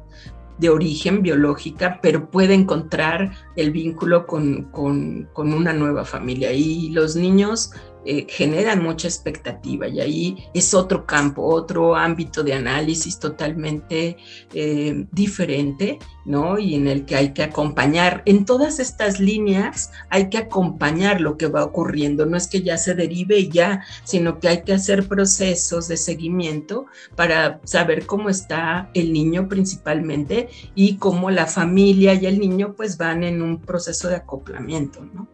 [0.58, 6.52] de origen biológica, pero puede encontrar el vínculo con, con, con una nueva familia.
[6.52, 7.72] Y los niños
[8.04, 14.16] eh, generan mucha expectativa y ahí es otro campo, otro ámbito de análisis totalmente
[14.52, 16.58] eh, diferente, ¿no?
[16.58, 21.36] Y en el que hay que acompañar, en todas estas líneas hay que acompañar lo
[21.36, 24.74] que va ocurriendo, no es que ya se derive y ya, sino que hay que
[24.74, 26.86] hacer procesos de seguimiento
[27.16, 32.98] para saber cómo está el niño principalmente y cómo la familia y el niño pues
[32.98, 35.28] van en un proceso de acoplamiento, ¿no?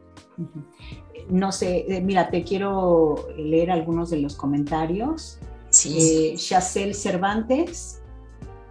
[1.29, 5.39] No sé, eh, mira, te quiero leer algunos de los comentarios.
[5.71, 6.35] Sí.
[6.35, 8.01] Eh, Cervantes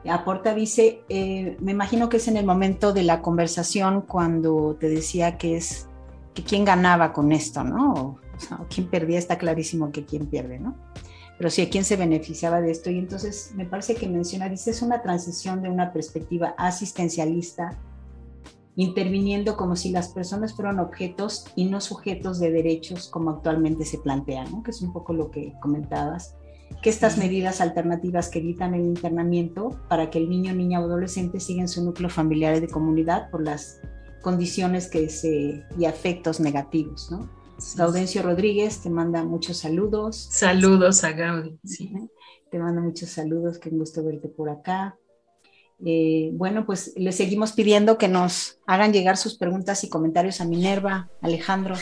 [0.08, 4.90] aporta, dice, eh, me imagino que es en el momento de la conversación cuando te
[4.90, 5.88] decía que es,
[6.34, 7.94] que quién ganaba con esto, ¿no?
[7.94, 8.20] O,
[8.74, 10.76] quién perdía, está clarísimo que quién pierde, ¿no?
[11.38, 12.90] Pero sí, quién se beneficiaba de esto.
[12.90, 17.78] Y entonces me parece que menciona, dice, es una transición de una perspectiva asistencialista
[18.82, 23.98] interviniendo como si las personas fueran objetos y no sujetos de derechos como actualmente se
[23.98, 24.64] plantea, ¿no?
[24.64, 26.36] que es un poco lo que comentabas.
[26.82, 31.42] que estas medidas alternativas que evitan el internamiento para que el niño, niña o adolescente
[31.42, 33.82] siga en su núcleo familiar y de comunidad por las
[34.22, 37.30] condiciones que se, y afectos negativos, ¿no?
[37.76, 40.30] Gaudencio Rodríguez te manda muchos saludos.
[40.32, 41.60] Saludos a Gaudi.
[42.50, 44.98] Te manda muchos saludos, qué gusto verte por acá.
[45.86, 50.46] Eh, bueno, pues le seguimos pidiendo que nos hagan llegar sus preguntas y comentarios a
[50.46, 51.76] Minerva, Alejandro.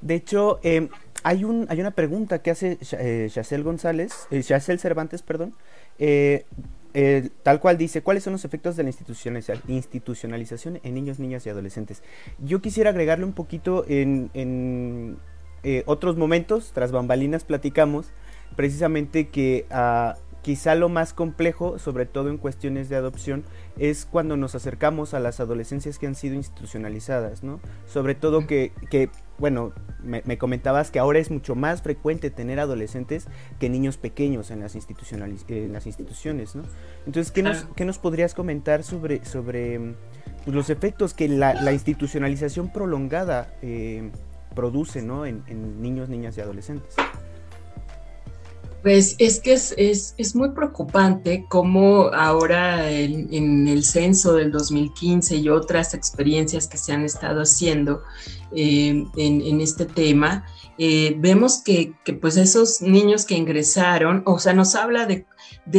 [0.00, 0.88] De hecho, em,
[1.22, 5.54] hay, un, hay una pregunta que hace eh, González, eh, Cervantes, perdón,
[5.98, 6.44] eh,
[6.94, 8.90] eh, tal cual dice, ¿cuáles son los efectos de la
[9.68, 12.02] institucionalización en niños, niñas y adolescentes?
[12.38, 15.18] Yo quisiera agregarle un poquito en,
[15.86, 18.10] otros momentos, tras bambalinas platicamos,
[18.56, 23.44] precisamente que uh, Quizá lo más complejo, sobre todo en cuestiones de adopción,
[23.78, 27.60] es cuando nos acercamos a las adolescencias que han sido institucionalizadas, ¿no?
[27.86, 28.72] Sobre todo que,
[29.38, 29.72] bueno,
[30.02, 33.28] me, comentabas que ahora es mucho más frecuente tener adolescentes
[33.60, 36.64] que niños pequeños en las, en las instituciones, ¿no?
[37.06, 39.94] Entonces, ¿qué, nos, ¿qué nos podrías comentar sobre, sobre
[40.44, 44.10] pues, los efectos que la, institucionalización prolongada eh,
[44.56, 45.24] produce, ¿no?
[45.24, 46.96] En, en niños, niñas y adolescentes.
[48.82, 55.94] Pues es que es, muy preocupante cómo ahora en, el censo del 2015 y otras
[55.94, 58.02] experiencias que se han estado haciendo
[58.56, 60.46] eh, en, este tema,
[60.78, 65.26] eh, vemos que, pues esos niños que ingresaron, o sea, nos habla de,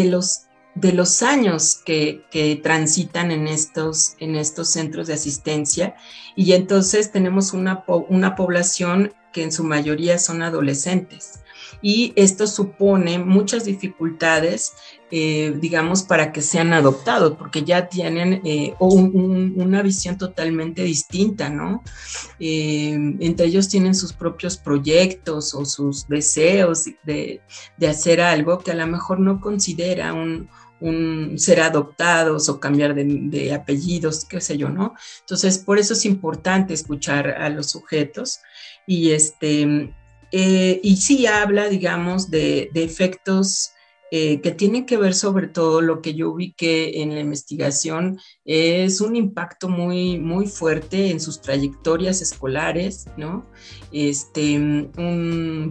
[0.05, 0.43] los
[0.73, 2.23] de los años que,
[2.63, 5.95] transitan en estos, en estos centros de asistencia.
[6.37, 11.42] Y entonces tenemos una, una población que en su mayoría son adolescentes
[11.83, 14.73] y esto supone muchas dificultades,
[15.11, 21.83] eh, digamos, para que sean adoptados, porque ya tienen eh, una visión totalmente distinta, ¿no?
[22.39, 27.41] Eh, entre ellos tienen sus propios proyectos o sus deseos de,
[27.85, 30.47] hacer algo que a lo mejor no considera un,
[31.37, 34.95] ser adoptados o cambiar de, de, apellidos, qué sé yo, ¿no?
[35.21, 38.39] Entonces, por eso es importante escuchar a los sujetos
[38.85, 39.93] y este
[40.35, 43.71] eh, y sí habla, digamos, de, efectos
[44.09, 48.19] eh, que tienen que ver sobre todo lo que yo vi que en la investigación
[48.43, 53.45] es un impacto muy, muy fuerte en sus trayectorias escolares, ¿no?
[53.91, 54.89] Este,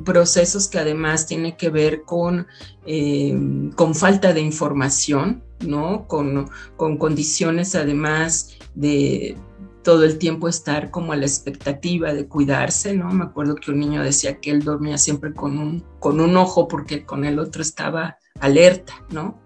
[0.05, 2.47] procesos que además tienen que ver con,
[2.87, 3.37] eh,
[3.75, 6.07] con falta de información, ¿no?
[6.07, 9.37] Con, con condiciones además de
[9.83, 13.13] todo el tiempo estar como a la expectativa de cuidarse, ¿no?
[13.13, 16.69] Me acuerdo que un niño decía que él dormía siempre con un, con un ojo
[16.69, 19.41] porque con el otro estaba alerta, ¿no?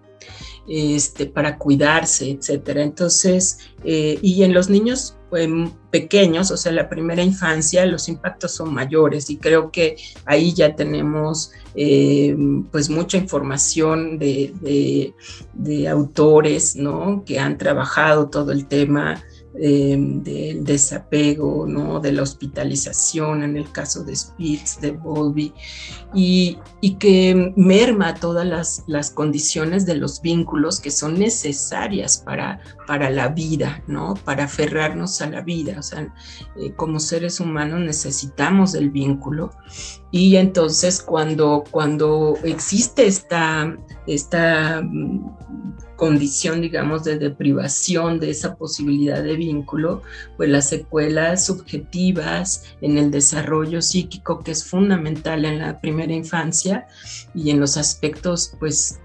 [0.67, 2.83] Este, para cuidarse, etcétera.
[2.83, 8.51] Entonces, eh, y en los niños em, pequeños, o sea, la primera infancia, los impactos
[8.51, 15.13] son mayores y creo que ahí ya tenemos em, pues mucha información de, de,
[15.53, 17.23] de, autores, ¿no?
[17.25, 19.23] Que han trabajado todo el tema
[19.59, 21.99] Em, del desapego, ¿no?
[21.99, 25.51] de la hospitalización en el caso de Spitz, de Bowlby,
[26.13, 26.59] y,
[26.99, 28.45] que merma todas
[28.85, 34.13] las, condiciones de los vínculos que son necesarias para, para la vida, ¿no?
[34.13, 35.77] para aferrarnos a la vida.
[35.79, 36.13] O sea,
[36.55, 39.49] eh, como seres humanos necesitamos el vínculo
[40.11, 44.83] y entonces cuando, cuando existe esta, esta
[45.97, 50.03] condición, digamos, de deprivación de esa posibilidad de vínculo,
[50.37, 56.87] pues las secuelas subjetivas en el desarrollo psíquico, que es fundamental en la primera infancia
[57.35, 58.99] y en los aspectos, pues,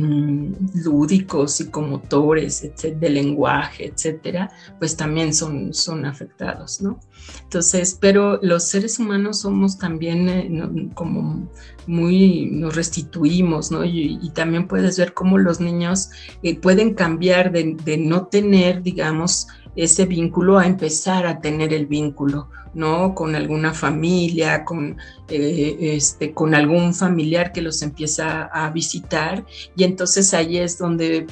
[0.00, 6.98] mm, lúdicos, psicomotores, de lenguaje, etcétera, pues también son, son afectados, ¿no?
[7.42, 11.48] Entonces, pero los seres humanos somos también eh, como
[11.86, 13.84] muy, nos restituimos, ¿no?
[13.84, 16.10] Y, también puedes ver cómo los niños
[16.42, 22.48] eh, pueden cambiar de, no tener, digamos, ese vínculo a empezar a tener el vínculo,
[22.74, 23.14] ¿no?
[23.14, 24.96] Con alguna familia, con,
[25.28, 29.44] eh, este, con algún familiar que los empieza a visitar.
[29.76, 31.26] Y entonces ahí es donde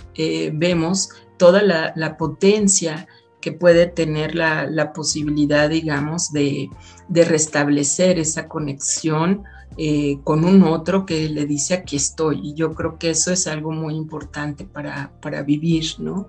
[0.54, 3.06] vemos toda la, la potencia
[3.40, 6.70] que puede tener la, posibilidad, digamos, de,
[7.08, 9.44] restablecer esa conexión
[9.76, 12.40] eh, con un otro que le dice aquí estoy.
[12.42, 16.28] Y yo creo que eso es algo muy importante para, vivir, ¿no?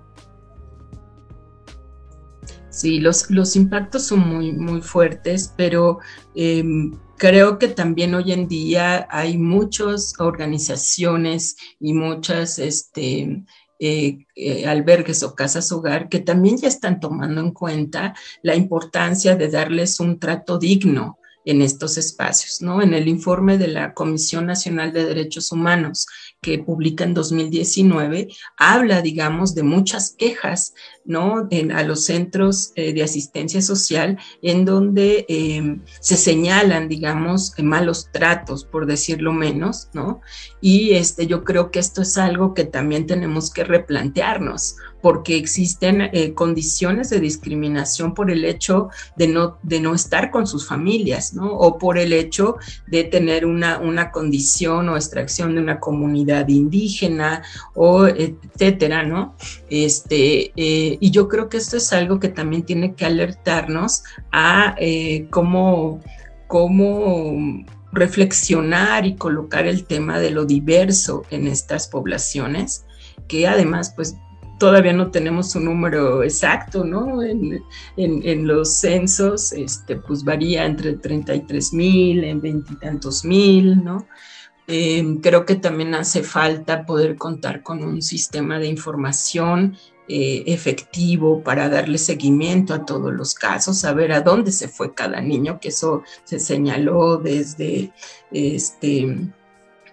[2.79, 5.99] Sí, los, los impactos son muy, muy fuertes, pero
[6.33, 13.43] em, creo que también hoy en día hay muchas organizaciones y muchas este,
[13.79, 19.35] eh, eh, albergues o casas hogar que también ya están tomando en cuenta la importancia
[19.35, 21.19] de darles un trato digno
[21.49, 22.79] en estos espacios, ¿no?
[22.79, 26.05] En el informe de la Comisión Nacional de Derechos Humanos
[26.41, 30.75] que publica en 2019, habla, digamos, de muchas quejas,
[31.05, 31.47] ¿no?
[31.49, 38.09] En, a los centros eh, de asistencia social, en donde em, se señalan, digamos, malos
[38.13, 40.21] tratos, por decirlo menos, ¿no?
[40.61, 46.01] Y este, yo creo que esto es algo que también tenemos que replantearnos, porque existen
[46.01, 51.33] eh, condiciones de discriminación por el hecho de no, de no estar con sus familias,
[51.33, 51.51] ¿no?
[51.53, 57.43] O por el hecho de tener una, una condición o extracción de una comunidad indígena
[57.73, 59.35] o etcétera, ¿no?
[59.69, 64.75] Este, eh, y yo creo que esto es algo que también tiene que alertarnos a
[64.79, 66.01] eh, cómo,
[66.47, 72.85] cómo reflexionar y colocar el tema de lo diverso en estas poblaciones,
[73.27, 74.15] que además, pues
[74.59, 77.23] todavía no tenemos un número exacto, ¿no?
[77.23, 84.07] En, los censos, este, pues varía entre 33 mil, en veintitantos mil, ¿no?
[84.67, 89.75] Em, creo que también hace falta poder contar con un sistema de información
[90.07, 95.21] eh, efectivo para darle seguimiento a todos los casos, saber a dónde se fue cada
[95.21, 97.91] niño, que eso se señaló desde
[98.31, 99.31] este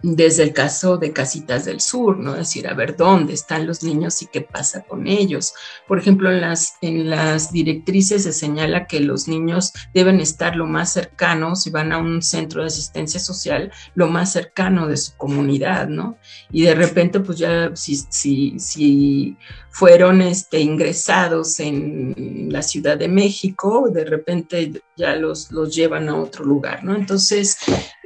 [0.03, 2.35] desde el caso de Casitas del Sur, ¿no?
[2.35, 5.55] Decir, a ver dónde están los niños y qué pasa con ellos.
[5.87, 10.67] Por ejemplo, en las, en las directrices se señala que los niños deben estar lo
[10.67, 15.17] más cercanos, si van a un centro de asistencia social, lo más cercano de su
[15.17, 16.19] comunidad, ¿no?
[16.51, 19.37] Y de repente, pues ya, si, si, si
[19.71, 26.17] fueron este, ingresados en la Ciudad de México, de repente ya los, los llevan a
[26.17, 26.95] otro lugar, ¿no?
[26.95, 27.59] Entonces,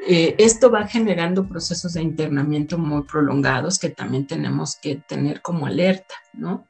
[0.06, 5.66] eh, esto va generando procesos de internamiento muy prolongados que también tenemos que tener como
[5.66, 6.66] alerta, ¿no?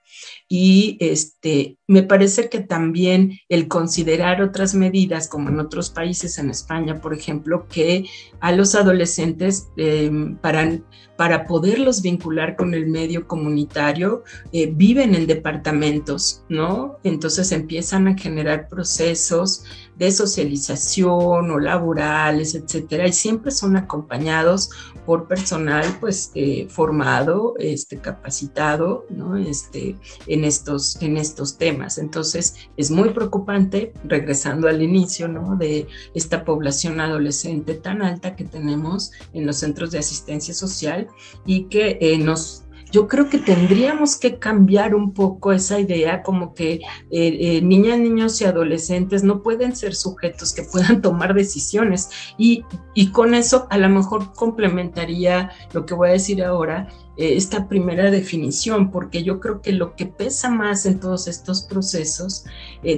[0.49, 6.49] Y este, me parece que también el considerar otras medidas, como en otros países, en
[6.49, 8.05] España, por ejemplo, que
[8.39, 10.79] a los adolescentes, em, para,
[11.17, 14.23] para poderlos vincular con el medio comunitario,
[14.53, 16.99] eh, viven en departamentos, ¿no?
[17.03, 19.65] Entonces empiezan a generar procesos
[20.01, 24.71] de socialización o laborales, etcétera, y siempre son acompañados
[25.05, 29.37] por personal, pues, eh, formado, este, capacitado, ¿no?
[29.37, 31.80] Este, en estos, en estos temas.
[31.99, 35.57] Entonces, es muy preocupante, regresando al inicio, ¿no?
[35.57, 41.09] De esta población adolescente tan alta que tenemos en los centros de asistencia social
[41.47, 46.55] y que eh, nos yo creo que tendríamos que cambiar un poco esa idea como
[46.55, 52.11] que eh, eh, niñas, niños y adolescentes no pueden ser sujetos que puedan tomar decisiones
[52.37, 52.65] y,
[52.95, 56.89] y con eso a lo mejor complementaría lo que voy a decir ahora,
[57.21, 62.45] esta primera definición, porque yo creo que lo que pesa más en todos estos procesos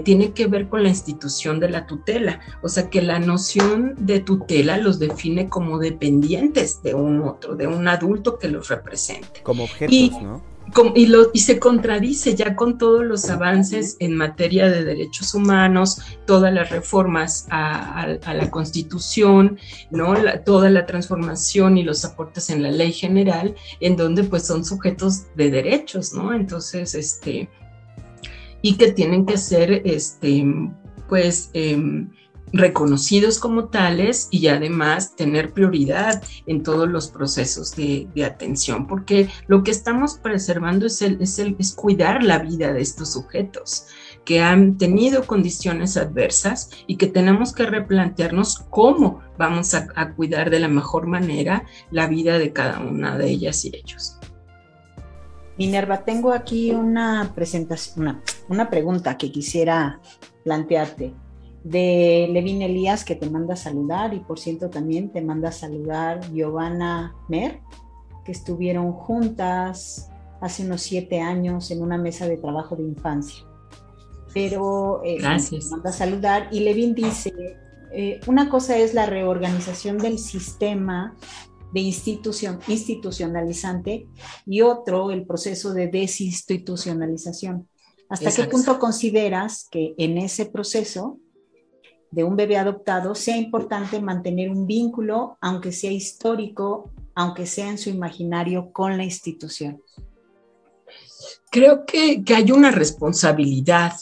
[0.04, 4.20] tiene que ver con la institución de la tutela, o sea que la noción de
[4.20, 9.42] tutela los define como dependientes de un otro, de un adulto que los represente.
[9.42, 10.51] Como objetos, ¿no?
[10.94, 16.00] Y, lo, y, se contradice ya con todos los avances en materia de derechos humanos,
[16.26, 19.58] todas las reformas a, la Constitución,
[19.90, 20.14] ¿no?
[20.44, 25.34] toda la transformación y los aportes en la ley general, en donde pues son sujetos
[25.36, 26.32] de derechos, ¿no?
[26.32, 27.48] Entonces, este,
[28.62, 30.44] y que tienen que ser, este,
[31.08, 32.10] pues, em,
[32.52, 39.62] reconocidos como tales y además tener prioridad en todos los procesos de, atención, porque lo
[39.62, 43.86] que estamos preservando es, el, es, el, es cuidar la vida de estos sujetos
[44.24, 50.60] que han tenido condiciones adversas y que tenemos que replantearnos cómo vamos a, cuidar de
[50.60, 54.18] la mejor manera la vida de cada una de ellas y ellos.
[55.58, 60.00] Minerva, tengo aquí una presentación, una, una pregunta que quisiera
[60.44, 61.14] plantearte
[61.64, 65.52] de Levin Elías que te manda a saludar y por cierto también te manda a
[65.52, 67.60] saludar Giovanna Mer,
[68.24, 70.10] que estuvieron juntas
[70.40, 73.44] hace unos siete años en una mesa de trabajo de infancia.
[74.34, 75.66] Pero eh, Gracias.
[75.70, 77.32] manda a saludar y Levin dice,
[77.92, 81.16] eh, una cosa es la reorganización del sistema
[81.72, 84.08] de institución, institucionalizante
[84.46, 87.68] y otro el proceso de desinstitucionalización.
[88.08, 91.18] ¿Hasta qué punto consideras que en ese proceso
[92.12, 97.78] de un bebé adoptado, sea importante mantener un vínculo, aunque sea histórico, aunque sea en
[97.78, 99.82] su imaginario, con la institución?
[101.50, 103.94] Creo que, hay una responsabilidad,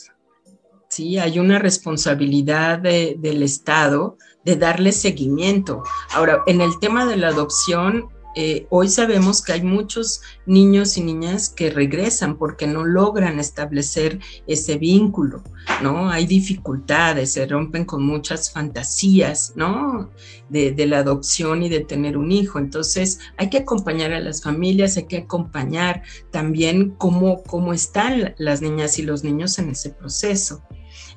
[0.89, 1.19] ¿sí?
[1.19, 5.83] Hay una responsabilidad del Estado de darle seguimiento.
[6.13, 11.03] Ahora, en el tema de la adopción, eh, hoy sabemos que hay muchos niños y
[11.03, 15.43] niñas que regresan porque no logran establecer ese vínculo,
[15.83, 16.11] ¿no?
[16.11, 20.11] Hay dificultades, se rompen con muchas fantasías, ¿no?
[20.49, 22.59] De, la adopción y de tener un hijo.
[22.59, 28.63] Entonces, hay que acompañar a las familias, hay que acompañar también cómo, cómo están las
[28.63, 30.63] niñas y los niños en ese proceso.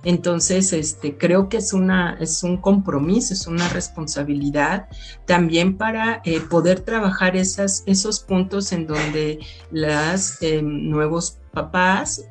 [0.03, 4.87] Entonces, este, creo que es, una, es un compromiso, es una responsabilidad
[5.25, 9.39] también para eh, poder trabajar esos puntos en donde
[9.71, 12.25] los eh, nuevos papás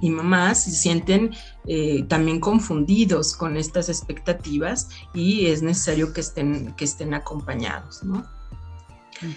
[0.00, 1.30] y mamás se sienten
[1.66, 8.26] eh, también confundidos con estas expectativas y es necesario que estén, que estén acompañados, ¿no?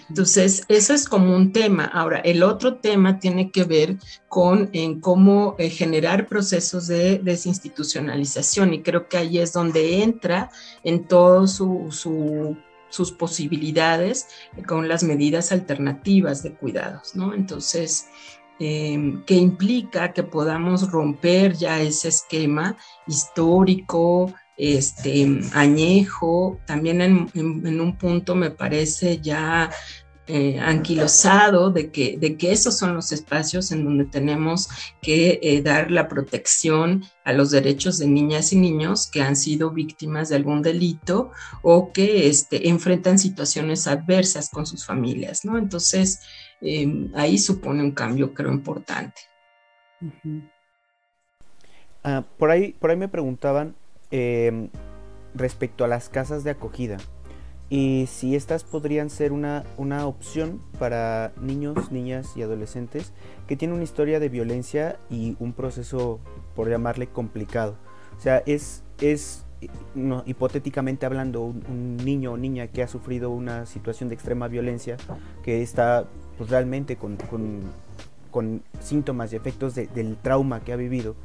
[0.10, 1.86] Entonces, eso es como un tema.
[1.86, 8.74] Ahora, el otro tema tiene que ver con en cómo eh, generar procesos de desinstitucionalización
[8.74, 10.50] y creo que ahí es donde entra
[10.84, 14.28] en todas sus posibilidades
[14.68, 17.34] con las medidas alternativas de cuidados, ¿no?
[17.34, 18.08] Entonces,
[18.60, 22.76] em, que implica que podamos romper ya ese esquema
[23.06, 29.70] histórico, este, añejo, también en, un punto me parece ya
[30.30, 34.68] eh, anquilosado de que, de que esos son los espacios en donde tenemos
[35.02, 39.72] que eh, dar la protección a los derechos de niñas y niños que han sido
[39.72, 41.32] víctimas de algún delito
[41.62, 45.58] o que este, enfrentan situaciones adversas con sus familias, ¿no?
[45.58, 46.20] Entonces,
[46.60, 49.22] em, ahí supone un cambio, creo, importante.
[52.04, 53.76] Ah, por, ahí, por ahí me preguntaban
[54.12, 54.70] Em,
[55.36, 56.98] respecto a las casas de acogida
[57.70, 63.12] y si estas podrían ser una, una, opción para niños, niñas y adolescentes
[63.48, 66.22] que tienen una historia de violencia y un proceso,
[66.56, 67.76] por llamarle, complicado.
[68.18, 69.44] O sea, es, es
[70.26, 74.96] hipotéticamente hablando, un, niño o niña que ha sufrido una situación de extrema violencia,
[75.44, 76.06] que está
[76.38, 77.18] pues, realmente con,
[78.32, 81.16] con, síntomas y efectos del trauma que ha vivido,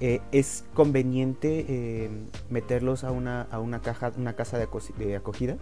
[0.00, 2.10] eh, ¿es conveniente eh,
[2.50, 5.56] meterlos a una, a una, caja, una casa de, acogida?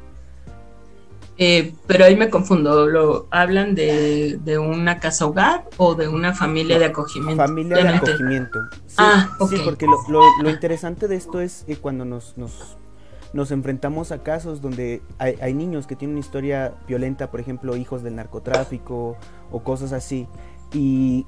[1.36, 6.78] Eh, pero ahí me confundo, ¿lo hablan de, una casa hogar o de una familia
[6.78, 7.42] de acogimiento?
[7.42, 8.58] Familia de acogimiento.
[8.86, 14.60] Sí, ah, sí porque lo, interesante de esto es cuando nos, nos, enfrentamos a casos
[14.60, 19.16] donde hay, hay, niños que tienen una historia violenta, por ejemplo, hijos del narcotráfico
[19.50, 20.26] o cosas así,
[20.72, 21.26] y,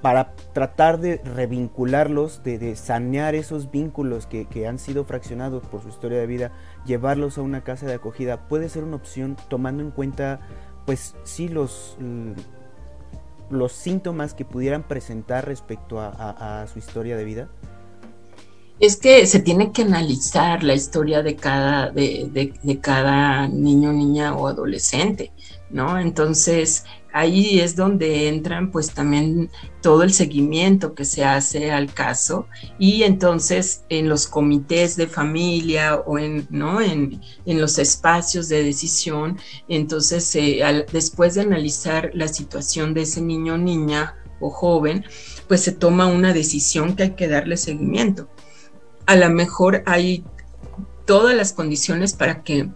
[0.00, 6.18] para tratar de revincularlos, de, sanear esos vínculos que, han sido fraccionados por su historia
[6.18, 6.52] de vida,
[6.84, 10.40] llevarlos a una casa de acogida, puede ser una opción tomando en cuenta,
[10.84, 11.96] pues sí, los,
[13.50, 17.48] los síntomas que pudieran presentar respecto a, su historia de vida.
[18.78, 24.36] Es que se tiene que analizar la historia de cada, de, de cada niño, niña
[24.36, 25.32] o adolescente,
[25.70, 25.98] ¿no?
[25.98, 26.84] Entonces,
[27.16, 29.48] ahí es donde entran pues también
[29.80, 32.46] todo el seguimiento que se hace al caso
[32.78, 36.82] y entonces en los comités de familia o en, ¿no?
[36.82, 40.30] en, los espacios de decisión, entonces
[40.92, 45.06] después de analizar la situación de ese niño niña o joven,
[45.48, 48.28] pues se toma una decisión que hay que darle seguimiento.
[49.06, 50.22] A lo mejor hay
[51.06, 52.68] todas las condiciones para que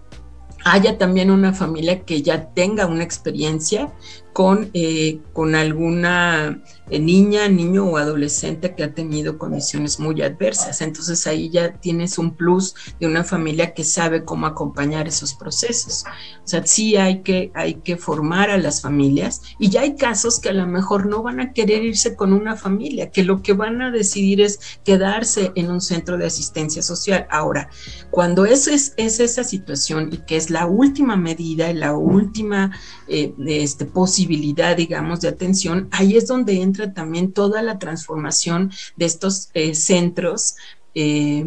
[0.65, 3.93] haya también una familia que ya tenga una experiencia
[4.33, 10.81] con, eh, con alguna eh, niña, niño o adolescente que ha tenido condiciones muy adversas.
[10.81, 16.05] Entonces ahí ya tienes un plus de una familia que sabe cómo acompañar esos procesos.
[16.45, 20.41] O sea, sí hay que, hay que formar a las familias y ya hay casos
[20.41, 23.53] que a lo mejor no van a querer irse con una familia, que lo que
[23.53, 27.27] van a decidir es quedarse en un centro de asistencia social.
[27.31, 27.71] Ahora,
[28.11, 32.73] cuando eso es, es esa situación y que es la última medida y la última
[33.09, 39.07] eh, este, posibilidad, digamos, de atención, ahí es donde entra también toda la transformación de
[39.07, 40.57] estos eh, centros
[40.95, 41.45] eh,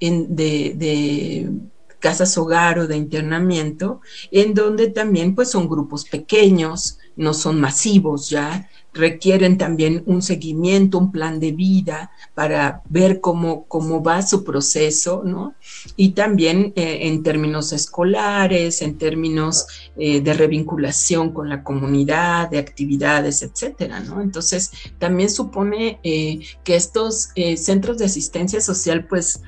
[0.00, 1.50] de, de
[1.98, 4.00] casas hogar o de internamiento,
[4.30, 10.98] en donde también pues son grupos pequeños, no son masivos ya, requieren también un seguimiento,
[10.98, 15.54] un plan de vida para ver cómo, cómo va su proceso, ¿no?
[15.96, 19.66] Y también eh, en términos escolares, en términos
[19.96, 24.22] eh, de revinculación con la comunidad, de actividades, etcétera, ¿no?
[24.22, 29.42] Entonces, también supone eh, que estos centros de asistencia social, pues,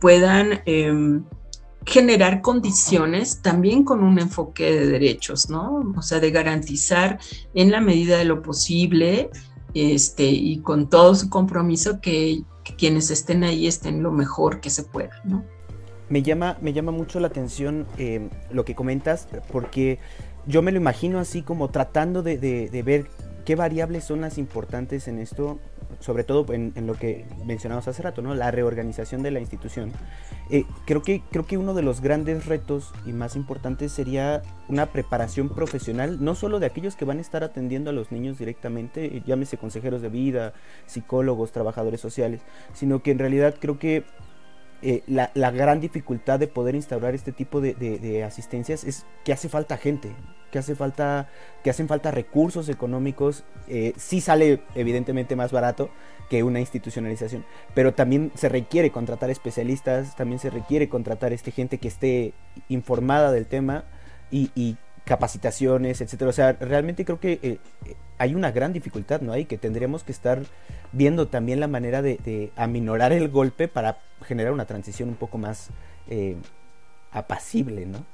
[0.00, 1.24] puedan em,
[1.86, 5.92] generar condiciones también con un enfoque de derechos, ¿no?
[5.96, 7.18] O sea, de garantizar
[7.54, 9.30] en la medida de lo posible
[9.74, 12.42] este, y con todo su compromiso que,
[12.78, 15.44] quienes estén ahí estén lo mejor que se pueda, ¿no?
[16.08, 19.98] me llama, me llama mucho la atención eh, lo que comentas, porque
[20.46, 23.08] yo me lo imagino así como tratando de, ver
[23.44, 25.58] qué variables son las importantes en esto,
[26.00, 28.34] sobre todo en, lo que mencionamos hace rato, ¿no?
[28.34, 29.92] La reorganización de la institución.
[30.50, 34.86] Eh, creo, que, creo que uno de los grandes retos y más importantes sería una
[34.86, 39.16] preparación profesional, no solo de aquellos que van a estar atendiendo a los niños directamente,
[39.16, 40.52] eh, llámese consejeros de vida,
[40.86, 44.04] psicólogos, trabajadores sociales, sino que en realidad creo que
[44.82, 49.76] eh, la, gran dificultad de poder instaurar este tipo de, asistencias es que hace falta
[49.76, 50.14] gente,
[50.50, 51.28] que hace falta,
[51.62, 53.44] que hacen falta recursos económicos.
[53.68, 55.90] Eh, sí sale evidentemente más barato
[56.28, 61.78] que una institucionalización, pero también se requiere contratar especialistas, también se requiere contratar este gente
[61.78, 62.32] que esté
[62.68, 63.84] informada del tema
[64.30, 66.30] y, capacitaciones, etcétera.
[66.30, 67.58] O sea, realmente creo que eh,
[68.18, 69.32] hay una gran dificultad, ¿no?
[69.32, 70.42] Hay que tendríamos que estar
[70.92, 75.68] viendo también la manera de, aminorar el golpe para generar una transición un poco más
[76.08, 76.36] eh,
[77.10, 78.04] apacible, ¿no?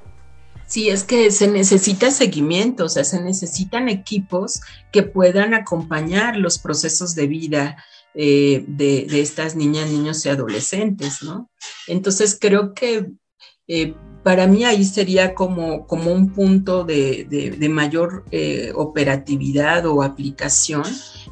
[0.66, 4.60] Sí, es que se necesita seguimiento, o sea, se necesitan equipos
[4.92, 7.84] que puedan acompañar los procesos de vida
[8.14, 11.50] eh, de, estas niñas, niños y adolescentes, ¿no?
[11.86, 13.06] Entonces creo que
[13.66, 20.84] eh, para mí ahí sería como, como un punto de, mayor eh, operatividad o aplicación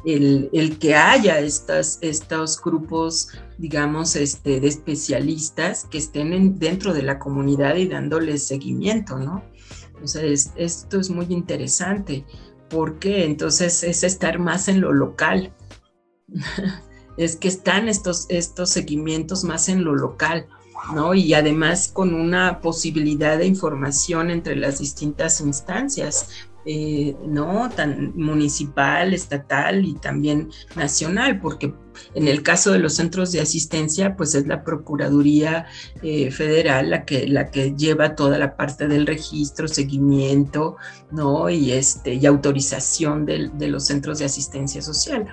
[0.05, 7.19] el, que haya estas, estos grupos, digamos, este, de especialistas que estén dentro de la
[7.19, 9.43] comunidad y dándoles seguimiento, ¿no?
[10.03, 12.23] Sea, esto es muy interesante
[12.69, 15.53] porque entonces es estar más en lo local.
[17.17, 20.47] es que están estos, estos seguimientos más en lo local
[20.93, 21.13] ¿no?
[21.13, 26.29] Y además con una posibilidad de información entre las distintas instancias,
[26.67, 27.69] eh, ¿no?
[27.69, 31.73] Tan municipal, estatal y también nacional, porque
[32.13, 35.65] en el caso de los centros de asistencia, pues es la Procuraduría
[36.01, 40.77] eh, Federal la que, la que lleva toda la parte del registro, seguimiento,
[41.11, 41.49] ¿no?
[41.49, 45.27] Y, este, y autorización de, los centros de asistencia social.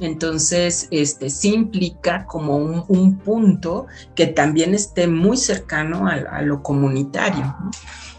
[0.00, 7.54] Entonces, este, sí implica como un, punto que también esté muy cercano a, lo comunitario.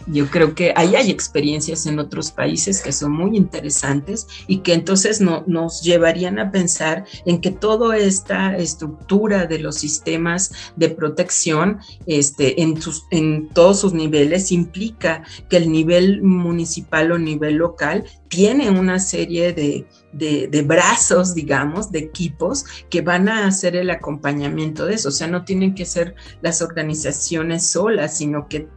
[0.06, 4.74] Yo creo que ahí hay experiencias en otros países que son muy interesantes y que
[4.74, 10.88] entonces no, nos llevarían a pensar en que toda esta estructura de los sistemas de
[10.88, 17.54] protección este, en, sus, en todos sus niveles implica que el nivel municipal o nivel
[17.54, 23.90] local tiene una serie de, de, brazos, digamos, de equipos que van a hacer el
[23.90, 25.10] acompañamiento de eso.
[25.10, 28.68] O sea, no tienen que ser las organizaciones solas, sino que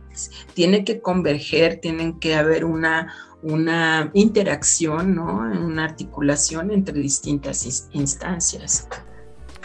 [0.53, 5.37] tiene que converger, tienen que haber una, una interacción, ¿no?
[5.37, 8.87] una articulación entre distintas instancias.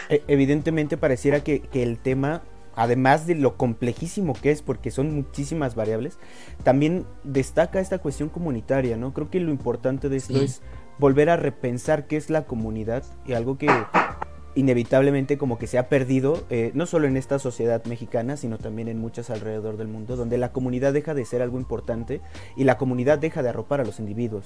[0.09, 2.43] E, evidentemente pareciera que, el tema
[2.75, 6.17] además de lo complejísimo que es, porque son muchísimas variables,
[6.63, 9.13] también destaca esta cuestión comunitaria, ¿no?
[9.13, 10.61] Creo que lo importante de esto es
[10.97, 13.67] volver a repensar qué es la comunidad y algo que
[14.55, 18.87] inevitablemente como que se ha perdido, eh, no solo en esta sociedad mexicana, sino también
[18.87, 22.21] en muchas alrededor del mundo, donde la comunidad deja de ser algo importante
[22.57, 24.45] y la comunidad deja de arropar a los individuos.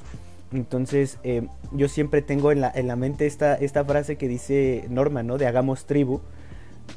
[0.53, 4.85] Entonces, eh, yo siempre tengo en la, en la mente esta, esta frase que dice
[4.89, 5.37] Norma, ¿no?
[5.37, 6.21] De hagamos tribu.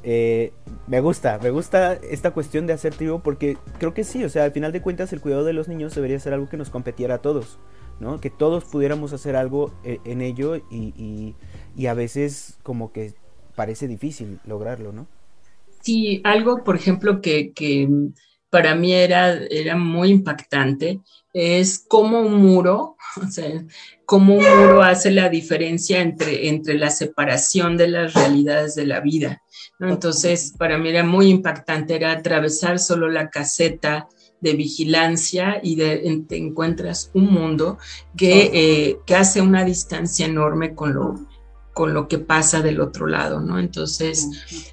[0.02, 0.52] Eh,
[0.86, 4.44] me gusta, me gusta esta cuestión de hacer tribu porque creo que sí, o sea,
[4.44, 7.16] al final de cuentas el cuidado de los niños debería ser algo que nos competiera
[7.16, 7.59] a todos,
[8.01, 8.20] ¿no?
[8.20, 11.34] Que todos pudiéramos hacer algo en ello y
[11.78, 13.14] y a veces como que
[13.55, 15.07] parece difícil lograrlo, ¿no?
[15.80, 17.88] Sí, algo, por ejemplo, que,
[18.51, 21.01] para mí era, era muy impactante
[21.34, 23.64] es cómo un muro, o sea,
[24.05, 29.01] cómo un muro hace la diferencia entre, entre la separación de las realidades de la
[29.01, 29.42] vida.
[29.78, 34.09] Entonces, para mí era muy impactante, era atravesar solo la caseta
[34.41, 37.78] de vigilancia y de, te encuentras un mundo
[38.16, 41.28] que, eh, que hace una distancia enorme con lo,
[41.79, 43.61] con lo que pasa del otro lado, ¿no?
[43.61, 44.26] Entonces,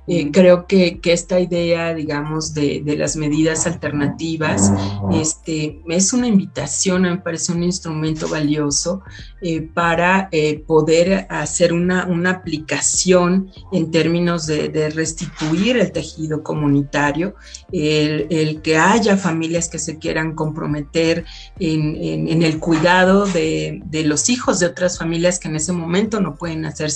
[0.07, 4.73] eh, creo que, esta idea, digamos, de, las medidas alternativas,
[5.13, 9.03] este, es una invitación, me parece un instrumento valioso
[9.39, 17.35] eh, para eh, poder hacer una, una, aplicación en términos de, restituir el tejido comunitario,
[17.71, 21.23] el, que haya familias que se quieran comprometer
[21.59, 26.35] en, el cuidado de, de los hijos de otras familias que en ese momento no
[26.35, 26.94] pueden hacerse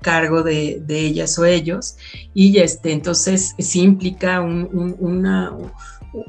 [0.00, 1.96] cargo de, ellas o ellos.
[2.34, 5.56] Y este, entonces sí implica una,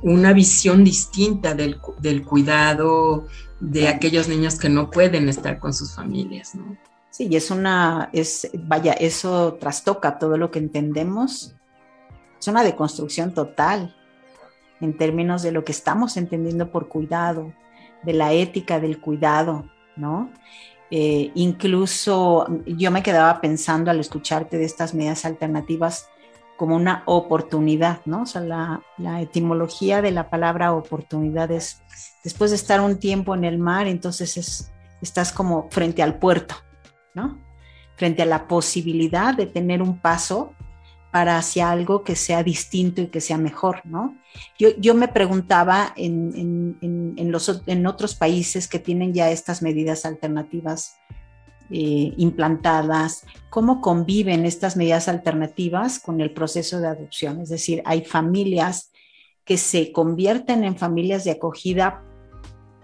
[0.03, 1.79] una visión distinta del,
[2.23, 3.27] cuidado
[3.59, 6.77] de aquellos niños que no pueden estar con sus familias, ¿no?
[7.09, 11.55] Sí, y es una, es, vaya, eso trastoca todo lo que entendemos.
[12.39, 13.95] Es una deconstrucción total
[14.79, 17.53] en términos de lo que estamos entendiendo por cuidado,
[18.03, 20.31] de la ética del cuidado, ¿no?
[20.93, 26.09] Eh, incluso yo me quedaba pensando al escucharte de estas medidas alternativas
[26.57, 28.23] como una oportunidad, ¿no?
[28.23, 31.81] O sea, la, la, etimología de la palabra oportunidad es
[32.23, 34.71] después de estar un tiempo en el mar, entonces es,
[35.01, 36.55] estás como frente al puerto,
[37.15, 37.39] ¿no?
[37.95, 40.53] Frente a la posibilidad de tener un paso
[41.11, 44.17] para hacia algo que sea distinto y que sea mejor, ¿no?
[44.57, 49.61] Yo, yo me preguntaba en, en, en, los, en otros países que tienen ya estas
[49.61, 50.95] medidas alternativas
[51.69, 57.41] eh, implantadas, cómo conviven estas medidas alternativas con el proceso de adopción.
[57.41, 58.91] Es decir, hay familias
[59.43, 62.03] que se convierten en familias de acogida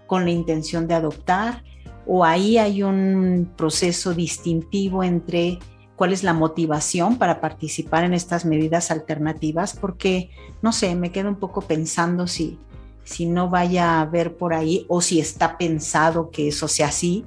[0.06, 1.64] con la intención de adoptar,
[2.06, 5.58] o ahí hay un proceso distintivo entre
[5.98, 10.30] cuál es la motivación para participar en estas medidas alternativas, porque,
[10.62, 12.56] no sé, me quedo un poco pensando si,
[13.02, 17.24] si no vaya a haber por ahí o si está pensado que eso sea así,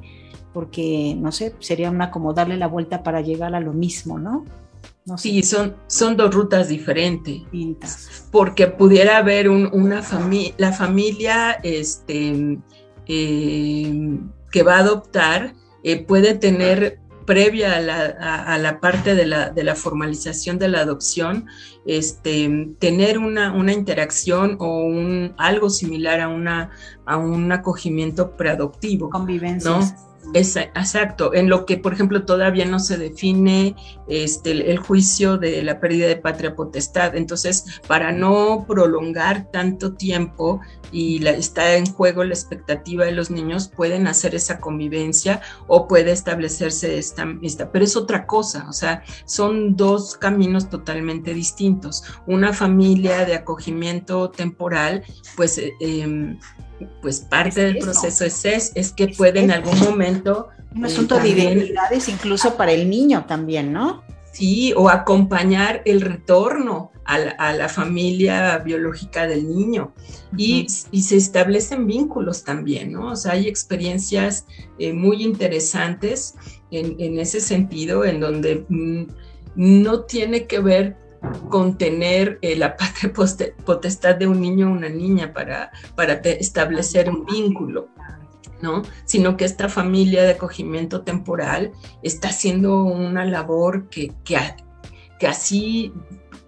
[0.54, 4.46] porque, no sé, sería una como darle la vuelta para llegar a lo mismo, ¿no?
[5.06, 7.42] no Sí, son, son dos rutas diferentes.
[8.32, 12.58] Porque pudiera haber una familia, la familia este,
[13.06, 14.20] eh,
[14.50, 17.01] que va a adoptar eh, puede tener
[17.32, 21.46] previa a la, parte de la, formalización de la adopción,
[21.86, 26.72] este, tener una, interacción o un, algo similar a, una,
[27.06, 29.10] a un acogimiento preadoptivo.
[29.10, 29.72] Convivencia.
[29.72, 30.11] ¿no?
[30.34, 33.76] Exacto, en lo que, por ejemplo, todavía no se define
[34.08, 37.16] este, el, juicio de la pérdida de patria potestad.
[37.16, 40.62] Entonces, para no prolongar tanto tiempo
[40.92, 45.88] y la, está en juego la expectativa de los niños, pueden hacer esa convivencia o
[45.88, 52.04] puede establecerse esta, esta, pero es otra cosa, o sea, son dos caminos totalmente distintos.
[52.26, 55.04] Una familia de acogimiento temporal,
[55.36, 55.58] pues...
[55.58, 56.38] Eh, em,
[57.02, 60.50] pues parte del proceso es, es, es que puede en algún momento...
[60.74, 64.04] Un asunto de identidades incluso para el niño también, ¿no?
[64.32, 69.94] Sí, o acompañar el retorno a la, familia biológica del niño.
[70.38, 73.12] y, se establecen vínculos también, ¿no?
[73.12, 74.46] O sea, hay experiencias
[74.80, 76.36] eh, muy interesantes
[76.72, 79.08] en, ese sentido, en donde mm,
[79.56, 80.96] no tiene que ver
[81.50, 83.14] contener eh, la patria
[83.66, 87.90] potestad de un niño o una niña para, para establecer un vínculo.
[88.62, 88.84] ¿no?
[89.06, 91.72] Sino que esta familia de acogimiento temporal
[92.04, 94.38] está haciendo una labor que, que,
[95.20, 95.92] que así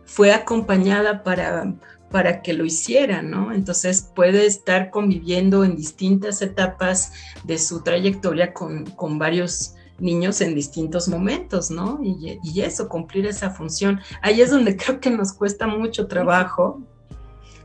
[0.05, 1.73] fue acompañada para,
[2.11, 3.51] para que lo hiciera, ¿no?
[3.51, 7.13] Entonces puede estar conviviendo en distintas etapas
[7.45, 11.99] de su trayectoria con, con varios niños en distintos momentos, ¿no?
[12.03, 13.99] Y, eso, cumplir esa función.
[14.21, 16.81] Ahí es donde creo que nos cuesta mucho trabajo,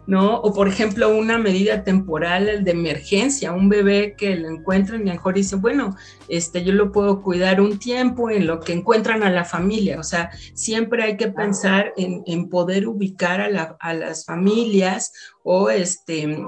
[0.06, 0.40] ¿no?
[0.40, 5.12] O por ejemplo, una medida temporal de emergencia, un bebé que lo encuentran y a
[5.12, 5.96] lo mejor dice, bueno,
[6.28, 10.00] este, yo lo puedo cuidar un tiempo en lo que encuentran a la familia.
[10.00, 15.12] O sea, siempre hay que pensar en, poder ubicar a, las familias
[15.42, 16.38] o este,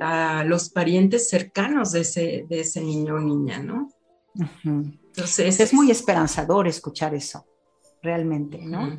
[0.00, 3.90] a, los parientes cercanos de ese, de ese niño o niña, ¿no?
[5.16, 7.46] Entonces, es muy esperanzador escuchar eso,
[8.02, 8.98] realmente, ¿no?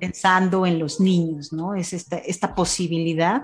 [0.00, 1.74] Pensando en los niños, ¿no?
[1.74, 3.42] Es esta, esta posibilidad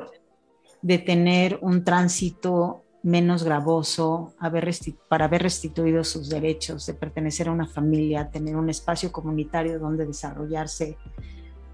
[0.80, 4.74] de tener un tránsito menos gravoso, haber
[5.09, 10.07] para haber restituido sus derechos, de pertenecer a una familia, tener un espacio comunitario donde
[10.07, 10.96] desarrollarse,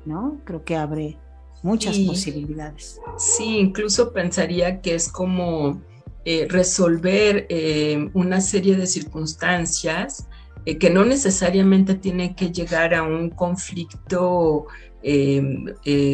[0.04, 0.40] ¿no?
[0.44, 1.18] Creo que abre
[1.62, 3.00] muchas posibilidades.
[3.16, 5.80] Sí, incluso pensaría que es como
[6.28, 10.26] eh, resolver eh, una serie de circunstancias
[10.64, 14.66] eh, que no necesariamente tiene que llegar a un conflicto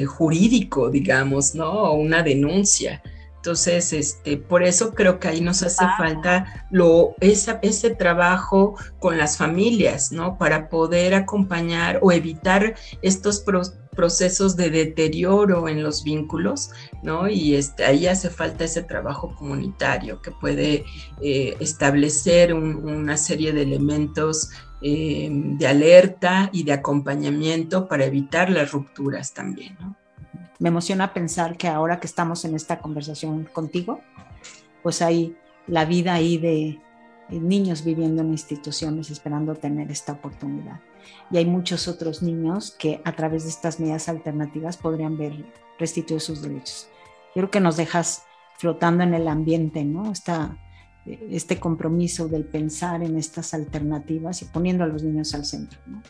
[0.06, 1.70] jurídico, digamos, ¿no?
[1.70, 3.02] O una denuncia.
[3.42, 9.36] Entonces, este, por eso creo que ahí nos hace falta lo, ese trabajo con las
[9.36, 10.38] familias, ¿no?
[10.38, 13.44] Para poder acompañar o evitar estos
[13.96, 16.70] procesos de deterioro en los vínculos,
[17.02, 17.28] ¿no?
[17.28, 20.84] Y este, ahí hace falta ese trabajo comunitario que puede
[21.20, 24.50] eh, establecer una serie de elementos
[24.82, 29.96] eh, de alerta y de acompañamiento para evitar las rupturas también, ¿no?
[30.62, 34.00] Me emociona pensar que ahora que estamos en esta conversación contigo,
[34.84, 35.36] pues hay
[35.66, 36.78] la vida ahí de,
[37.30, 40.80] niños viviendo en instituciones esperando tener esta oportunidad.
[41.32, 45.46] Y hay muchos otros niños que a través de estas medidas alternativas podrían ver
[45.80, 46.88] restituir sus derechos.
[47.34, 48.22] Yo creo que nos dejas
[48.58, 50.12] flotando en el ambiente, ¿no?
[51.06, 56.02] este compromiso del pensar en estas alternativas y poniendo a los niños al centro, ¿no?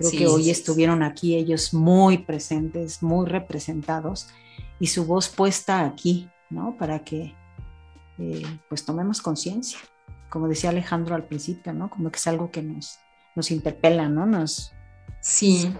[0.00, 4.28] Creo que hoy estuvieron aquí ellos muy presentes, muy representados
[4.78, 6.74] y su voz puesta aquí, ¿no?
[6.78, 7.34] Para que
[8.18, 9.78] eh, pues tomemos conciencia,
[10.30, 11.90] como decía Alejandro al principio, ¿no?
[11.90, 12.98] Como que es algo que nos,
[13.36, 14.24] nos interpela, ¿no?
[14.24, 14.72] Nos...
[15.20, 15.70] Sí,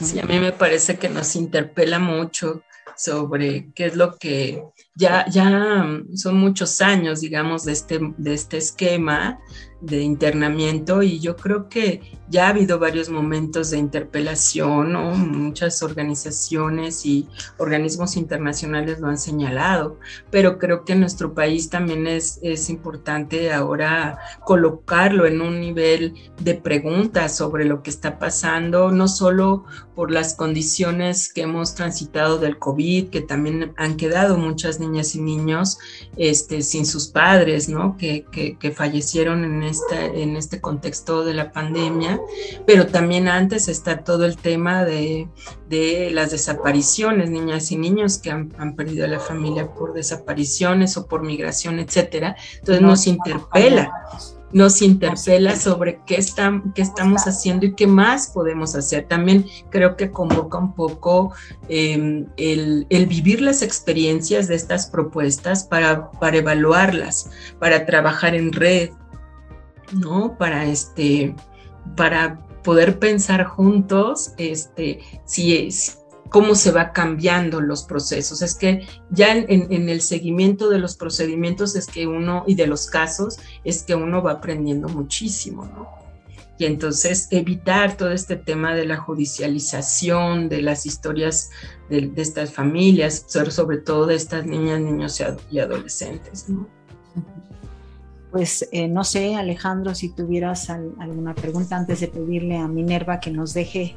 [0.00, 2.62] sí, a mí me parece que nos interpela mucho
[2.96, 8.56] sobre qué es lo que ya, ya son muchos años, digamos, de este, de este
[8.56, 9.38] esquema
[9.80, 15.10] de internamiento y yo creo que ya ha habido varios momentos de interpelación, ¿no?
[15.14, 19.98] muchas organizaciones y organismos internacionales lo han señalado,
[20.30, 26.14] pero creo que en nuestro país también es, es importante ahora colocarlo en un nivel
[26.40, 29.64] de preguntas sobre lo que está pasando, no solo
[29.94, 35.20] por las condiciones que hemos transitado del COVID, que también han quedado muchas niñas y
[35.20, 35.78] niños
[36.16, 37.96] este, sin sus padres, ¿no?
[37.96, 42.20] que, que, que fallecieron en en este contexto de la pandemia,
[42.66, 45.28] pero también antes está todo el tema de,
[46.12, 51.22] las desapariciones, niñas y niños que han, perdido a la familia por desapariciones o por
[51.22, 52.36] migración, etcétera.
[52.60, 53.90] Entonces nos interpela
[54.52, 56.24] nos interpela sobre qué,
[56.74, 59.06] qué estamos haciendo y qué más podemos hacer.
[59.06, 61.32] También creo que convoca un poco
[61.68, 68.52] em, el, el, vivir las experiencias de estas propuestas para, para evaluarlas, para trabajar en
[68.52, 68.90] red,
[69.92, 70.36] ¿no?
[70.38, 71.34] Para este,
[71.96, 78.42] para poder pensar juntos, este, si es cómo se va cambiando los procesos.
[78.42, 82.86] Es que ya en, el seguimiento de los procedimientos es que uno, y de los
[82.88, 85.88] casos, es que uno va aprendiendo muchísimo, ¿no?
[86.58, 91.50] Y entonces evitar todo este tema de la judicialización, de las historias
[91.90, 96.46] de, estas familias, sobre todo de estas niñas, niños y adolescentes.
[98.36, 103.30] Pues eh, no sé, Alejandro, si tuvieras alguna pregunta antes de pedirle a Minerva que
[103.30, 103.96] nos deje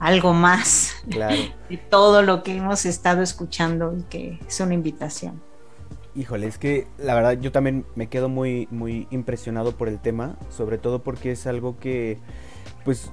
[0.00, 5.40] algo más de todo lo que hemos estado escuchando y que es una invitación.
[6.16, 10.36] Híjole, es que la verdad yo también me quedo muy, muy impresionado por el tema,
[10.50, 12.18] sobre todo porque es algo que,
[12.84, 13.12] pues,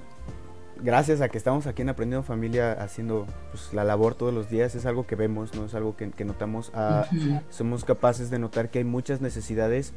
[0.83, 4.75] gracias a que estamos aquí en Aprendiendo Familia haciendo pues, la labor todos los días,
[4.75, 6.71] es algo que vemos, no es algo que, notamos.
[6.73, 7.07] Ah,
[7.49, 9.93] somos capaces de notar que hay muchas necesidades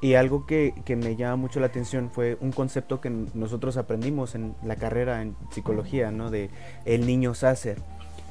[0.00, 4.34] y algo que, que, me llama mucho la atención fue un concepto que nosotros aprendimos
[4.34, 6.30] en la carrera en psicología, ¿no?
[6.30, 6.50] De
[6.86, 7.82] el niño sácer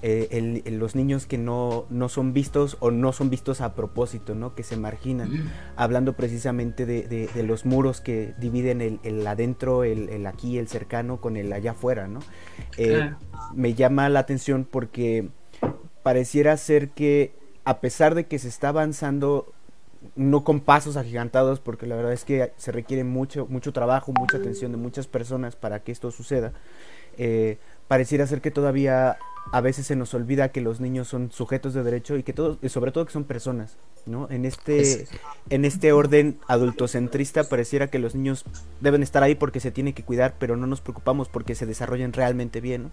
[0.01, 4.55] eh, los niños que no, no, son vistos o no son vistos a propósito, ¿no?
[4.55, 10.67] que se marginan, hablando precisamente de, los muros que dividen el, adentro, el, aquí, el
[10.67, 12.07] cercano con el allá afuera.
[12.07, 12.19] ¿no?
[12.77, 13.11] Eh,
[13.53, 15.29] me llama la atención porque
[16.03, 17.33] pareciera ser que
[17.65, 19.53] a pesar de que se está avanzando
[20.15, 24.37] no con pasos agigantados, porque la verdad es que se requiere mucho, mucho trabajo, mucha
[24.37, 26.53] atención de muchas personas para que esto suceda.
[27.17, 27.57] Eh,
[27.89, 29.17] pareciera ser que todavía
[29.51, 32.59] a veces se nos olvida que los niños son sujetos de derecho y que todos,
[32.61, 34.29] y sobre todo que son personas, ¿no?
[34.29, 35.07] En este,
[35.49, 38.45] en este orden adultocentrista pareciera que los niños
[38.79, 42.13] deben estar ahí porque se tiene que cuidar, pero no nos preocupamos porque se desarrollen
[42.13, 42.91] realmente bien, ¿no?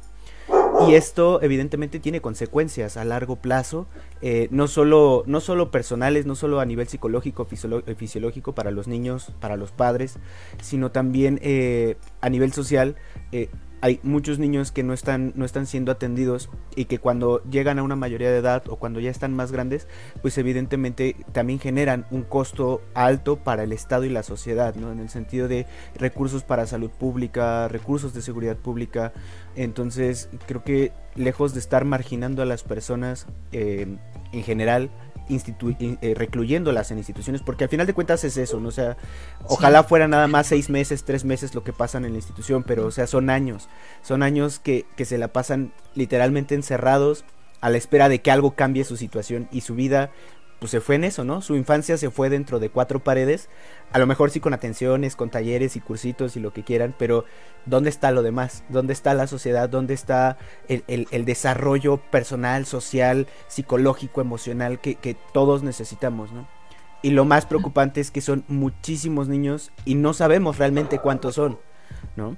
[0.89, 3.87] Y esto evidentemente tiene consecuencias a largo plazo,
[4.21, 9.33] eh, no, solo, no solo personales, no solo a nivel psicológico, fisiológico para los niños,
[9.41, 10.19] para los padres,
[10.61, 12.97] sino también eh, a nivel social.
[13.33, 13.49] Eh,
[13.81, 17.83] hay muchos niños que no están, no están siendo atendidos y que cuando llegan a
[17.83, 19.87] una mayoría de edad o cuando ya están más grandes,
[20.23, 24.93] pues evidentemente también generan un costo alto para el Estado y la sociedad, ¿no?
[24.93, 25.67] En el sentido de
[25.97, 29.13] recursos para salud pública, recursos de seguridad pública.
[29.57, 33.87] Entonces, creo que lejos de estar marginando a las personas eh,
[34.33, 34.91] en general,
[35.29, 38.69] eh, recluyéndolas en instituciones, porque al final de cuentas es eso, ¿no?
[38.69, 38.97] O sea,
[39.45, 42.87] ojalá fuera nada más seis meses, tres meses lo que pasan en la institución, pero
[42.87, 43.69] o sea, son años,
[44.03, 47.25] son años que, que se la pasan literalmente encerrados
[47.61, 50.11] a la espera de que algo cambie su situación y su vida
[50.59, 51.43] pues se fue en eso, ¿no?
[51.43, 53.49] Su infancia se fue dentro de cuatro paredes,
[53.93, 57.25] a lo mejor sí con atenciones, con talleres y cursitos y lo que quieran, pero
[57.67, 58.65] ¿dónde está lo demás?
[58.69, 59.69] ¿Dónde está la sociedad?
[59.69, 60.39] ¿Dónde está
[60.69, 66.49] el, desarrollo personal, social, psicológico, emocional que, que, todos necesitamos, ¿no?
[67.03, 71.59] Y lo más preocupante es que son muchísimos niños y no sabemos realmente cuántos son,
[72.17, 72.37] ¿no?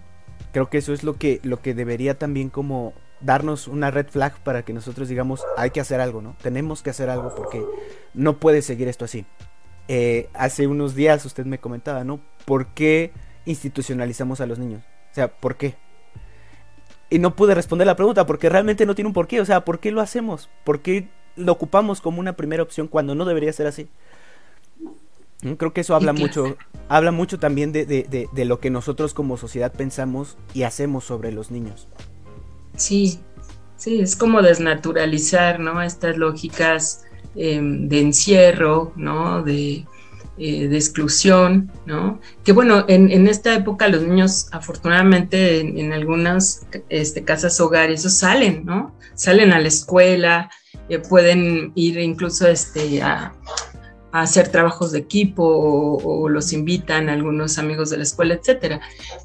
[0.53, 4.39] Creo que eso es lo que, lo que debería también como darnos una red flag
[4.41, 6.37] para que nosotros digamos, hay que hacer algo, ¿no?
[6.43, 7.64] Tenemos que hacer algo porque
[8.14, 9.27] no puede seguir esto así.
[9.89, 12.21] Eh, hace unos días usted me comentaba, ¿no?
[12.45, 13.12] ¿Por qué
[13.47, 14.83] institucionalizamos a los niños?
[15.11, 15.77] O sea, ¿por qué?
[17.11, 19.41] Y no pude responder la pregunta porque realmente no tiene un porqué.
[19.41, 20.51] O sea, ¿por qué lo hacemos?
[20.64, 23.89] ¿Por qué lo ocupamos como una primera opción cuando no debería ser así?
[25.41, 26.57] Mm, creo que eso habla mucho,
[26.89, 31.51] habla mucho también de, de lo que nosotros como sociedad pensamos y hacemos sobre los
[31.51, 31.89] niños.
[32.79, 33.20] Sí,
[33.79, 35.81] Sí, es como desnaturalizar, ¿no?
[35.81, 37.05] Estas lógicas
[37.37, 39.45] em, de encierro, ¿no?
[39.45, 39.87] De,
[40.37, 42.20] eh, de exclusión, ¿no?
[42.45, 48.93] Que bueno, en, esta época los niños, afortunadamente, en, algunas este, casas hogares, salen, ¿no?
[49.14, 50.51] Salen a la escuela,
[50.89, 53.33] eh, pueden ir incluso este, a,
[54.13, 58.81] hacer trabajos de equipo o, los invitan algunos amigos de la escuela, etcétera.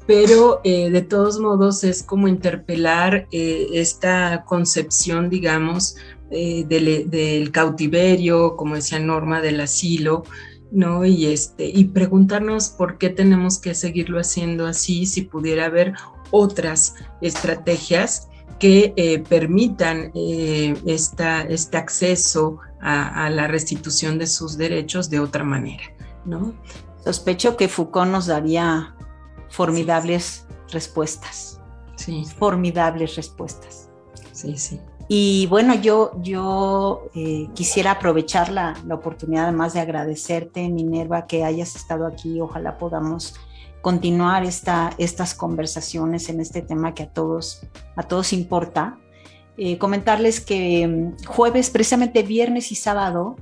[0.06, 5.96] Pero eh, de todos modos es como interpelar esta concepción, digamos,
[6.30, 10.24] del, del, cautiverio, como decía Norma, del asilo,
[10.74, 11.04] ¿no?
[11.04, 15.94] Y, este, y preguntarnos por qué tenemos que seguirlo haciendo así, si pudiera haber
[16.30, 18.28] otras estrategias
[18.58, 25.42] que eh, permitan eh, esta, este acceso a, la restitución de sus derechos de otra
[25.42, 25.84] manera,
[26.26, 26.54] ¿no?
[27.02, 28.94] Sospecho que Foucault nos daría
[29.48, 31.60] formidables respuestas.
[31.96, 32.24] Sí.
[32.38, 33.88] Formidables respuestas.
[34.32, 34.80] Sí, sí.
[35.08, 41.44] Y bueno, yo, yo eh, quisiera aprovechar la, la, oportunidad además de agradecerte, Minerva, que
[41.44, 42.40] hayas estado aquí.
[42.40, 43.34] Ojalá podamos
[43.82, 47.66] continuar esta, estas conversaciones en este tema que a todos,
[47.96, 48.98] a todos importa.
[49.56, 53.36] Eh, comentarles que mm, jueves, precisamente viernes y sábado,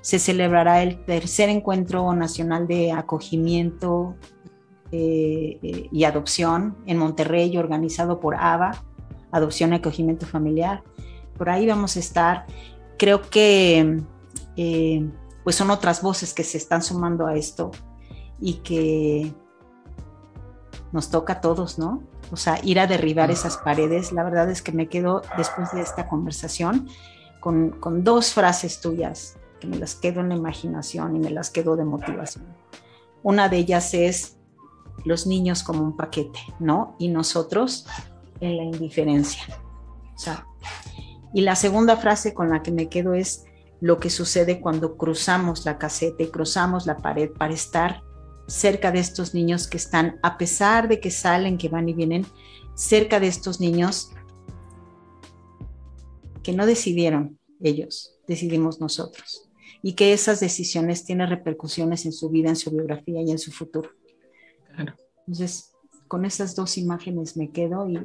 [0.00, 4.16] se celebrará el tercer encuentro nacional de acogimiento
[4.90, 8.72] eh, y adopción en Monterrey, organizado por ABA,
[9.30, 10.82] Adopción y Acogimiento Familiar
[11.36, 12.46] por ahí vamos a estar.
[12.98, 14.00] Creo que
[14.56, 15.10] eh,
[15.42, 17.70] pues son otras voces que se están sumando a esto
[18.40, 19.34] y que
[20.92, 22.02] nos toca a todos, ¿no?
[22.30, 24.12] O sea, ir a derribar esas paredes.
[24.12, 26.88] La verdad es que me quedo después de esta conversación
[27.40, 31.50] con, con dos frases tuyas que me las quedo en la imaginación y me las
[31.50, 32.46] quedo de motivación.
[33.22, 34.38] Una de ellas es
[35.04, 36.96] los niños como un paquete, ¿no?
[36.98, 37.86] Y nosotros
[38.40, 39.42] en la indiferencia.
[40.14, 40.46] O sea,
[41.32, 43.44] y la segunda frase con la que me quedo es
[43.80, 48.02] lo que sucede cuando cruzamos la caseta y cruzamos la pared para estar
[48.52, 52.26] cerca de estos niños que están, a pesar de que salen, que van y vienen,
[52.74, 54.10] cerca de estos niños
[56.42, 59.48] que no decidieron ellos, decidimos nosotros.
[59.82, 63.50] Y que esas decisiones tienen repercusiones en su vida, en su biografía y en su
[63.52, 63.90] futuro.
[65.26, 65.72] Entonces,
[66.06, 67.98] con esas dos imágenes me quedo y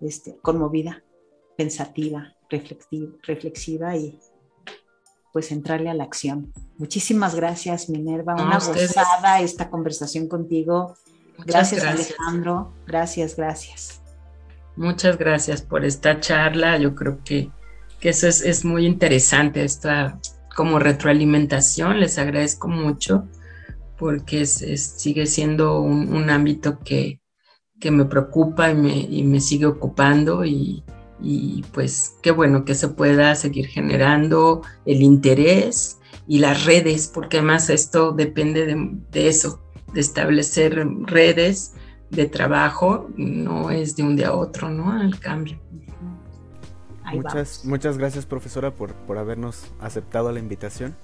[0.00, 1.04] este, conmovida
[1.58, 4.18] pensativa, reflexiva, reflexiva y
[5.32, 6.52] pues entrarle a la acción.
[6.78, 8.34] Muchísimas gracias, Minerva.
[8.34, 10.96] Una gozada esta conversación contigo.
[11.46, 12.72] Gracias, Alejandro.
[12.86, 14.00] Gracias, gracias.
[14.76, 16.78] Muchas gracias por esta charla.
[16.78, 17.50] Yo creo que,
[18.00, 20.18] que eso es, es, muy interesante, esta
[20.54, 22.00] como retroalimentación.
[22.00, 23.28] Les agradezco mucho
[23.98, 27.20] porque es, sigue siendo un, un ámbito que,
[27.78, 30.82] que, me preocupa y me, y me sigue ocupando y,
[31.22, 37.38] y pues qué bueno que se pueda seguir generando el interés y las redes, porque
[37.38, 38.64] además esto depende
[39.10, 39.60] de, eso,
[39.92, 41.74] de establecer redes
[42.10, 45.00] de trabajo, no es de un día a otro, ¿no?
[45.00, 45.58] El cambio.
[47.12, 50.96] muchas, muchas gracias, profesora, por, por habernos aceptado la invitación.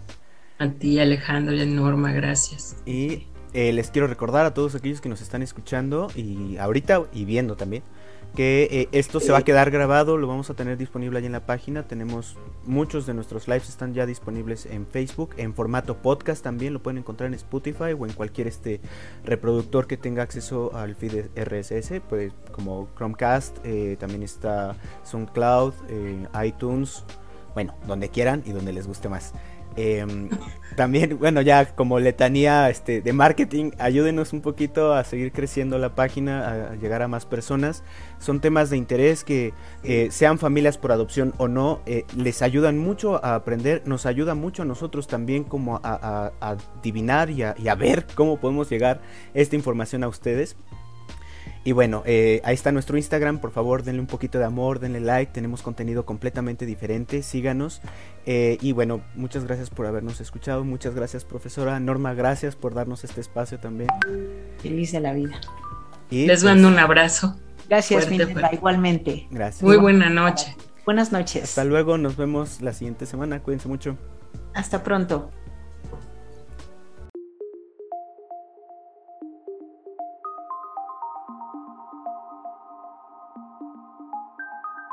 [0.58, 2.76] A ti, Alejandro y a Norma, gracias.
[2.86, 7.24] Y eh, les quiero recordar a todos aquellos que nos están escuchando y ahorita y
[7.24, 7.82] viendo también
[8.37, 11.32] que eh, esto se va a quedar grabado, lo vamos a tener disponible ahí en
[11.32, 11.89] la página.
[11.89, 16.82] Tenemos muchos de nuestros lives están ya disponibles en Facebook, en formato podcast también, lo
[16.82, 18.80] pueden encontrar en Spotify o en cualquier este
[19.24, 26.28] reproductor que tenga acceso al feed RSS, pues como Chromecast, eh, también está SoundCloud, eh,
[26.45, 27.05] iTunes,
[27.55, 29.32] bueno, donde quieran y donde les guste más.
[29.77, 30.29] Em,
[30.77, 35.95] también, bueno, ya como letanía este, de marketing, ayúdenos un poquito a seguir creciendo la
[35.95, 37.83] página, a, llegar a más personas.
[38.18, 39.55] Son temas de interés que
[39.85, 44.35] eh, sean familias por adopción o no, eh, les ayudan mucho a aprender, nos ayuda
[44.35, 49.01] mucho a nosotros también como a, adivinar y a ver cómo podemos llegar
[49.35, 50.57] esta información a ustedes.
[51.66, 55.00] Y bueno, eh, ahí está nuestro Instagram, por favor denle un poquito de amor, denle
[55.00, 57.82] like, tenemos contenido completamente diferente, síganos.
[58.24, 63.02] Eh, y bueno, muchas gracias por habernos escuchado, muchas gracias profesora Norma, gracias por darnos
[63.02, 63.88] este espacio también.
[64.62, 65.40] Feliz de la vida.
[66.09, 67.36] Y Les mando un abrazo.
[67.68, 68.09] Gracias,
[68.52, 69.26] igualmente.
[69.32, 69.64] Gracias.
[69.64, 70.55] Muy buena noche.
[70.84, 71.43] Buenas noches.
[71.43, 73.97] Hasta luego, nos vemos la siguiente semana, cuídense mucho.
[74.55, 75.32] Hasta pronto.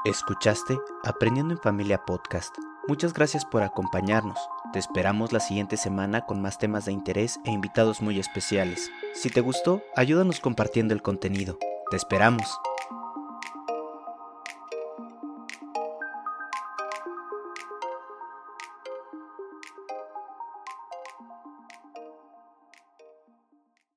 [0.06, 2.54] Escuchaste Aprendiendo en Familia Podcast.
[2.90, 4.38] Muchas gracias por acompañarnos.
[4.74, 8.92] Te esperamos la siguiente semana con más temas de interés e invitados muy especiales.
[9.14, 11.58] Si te gustó, ayúdanos compartiendo el contenido.
[11.90, 12.60] Te esperamos.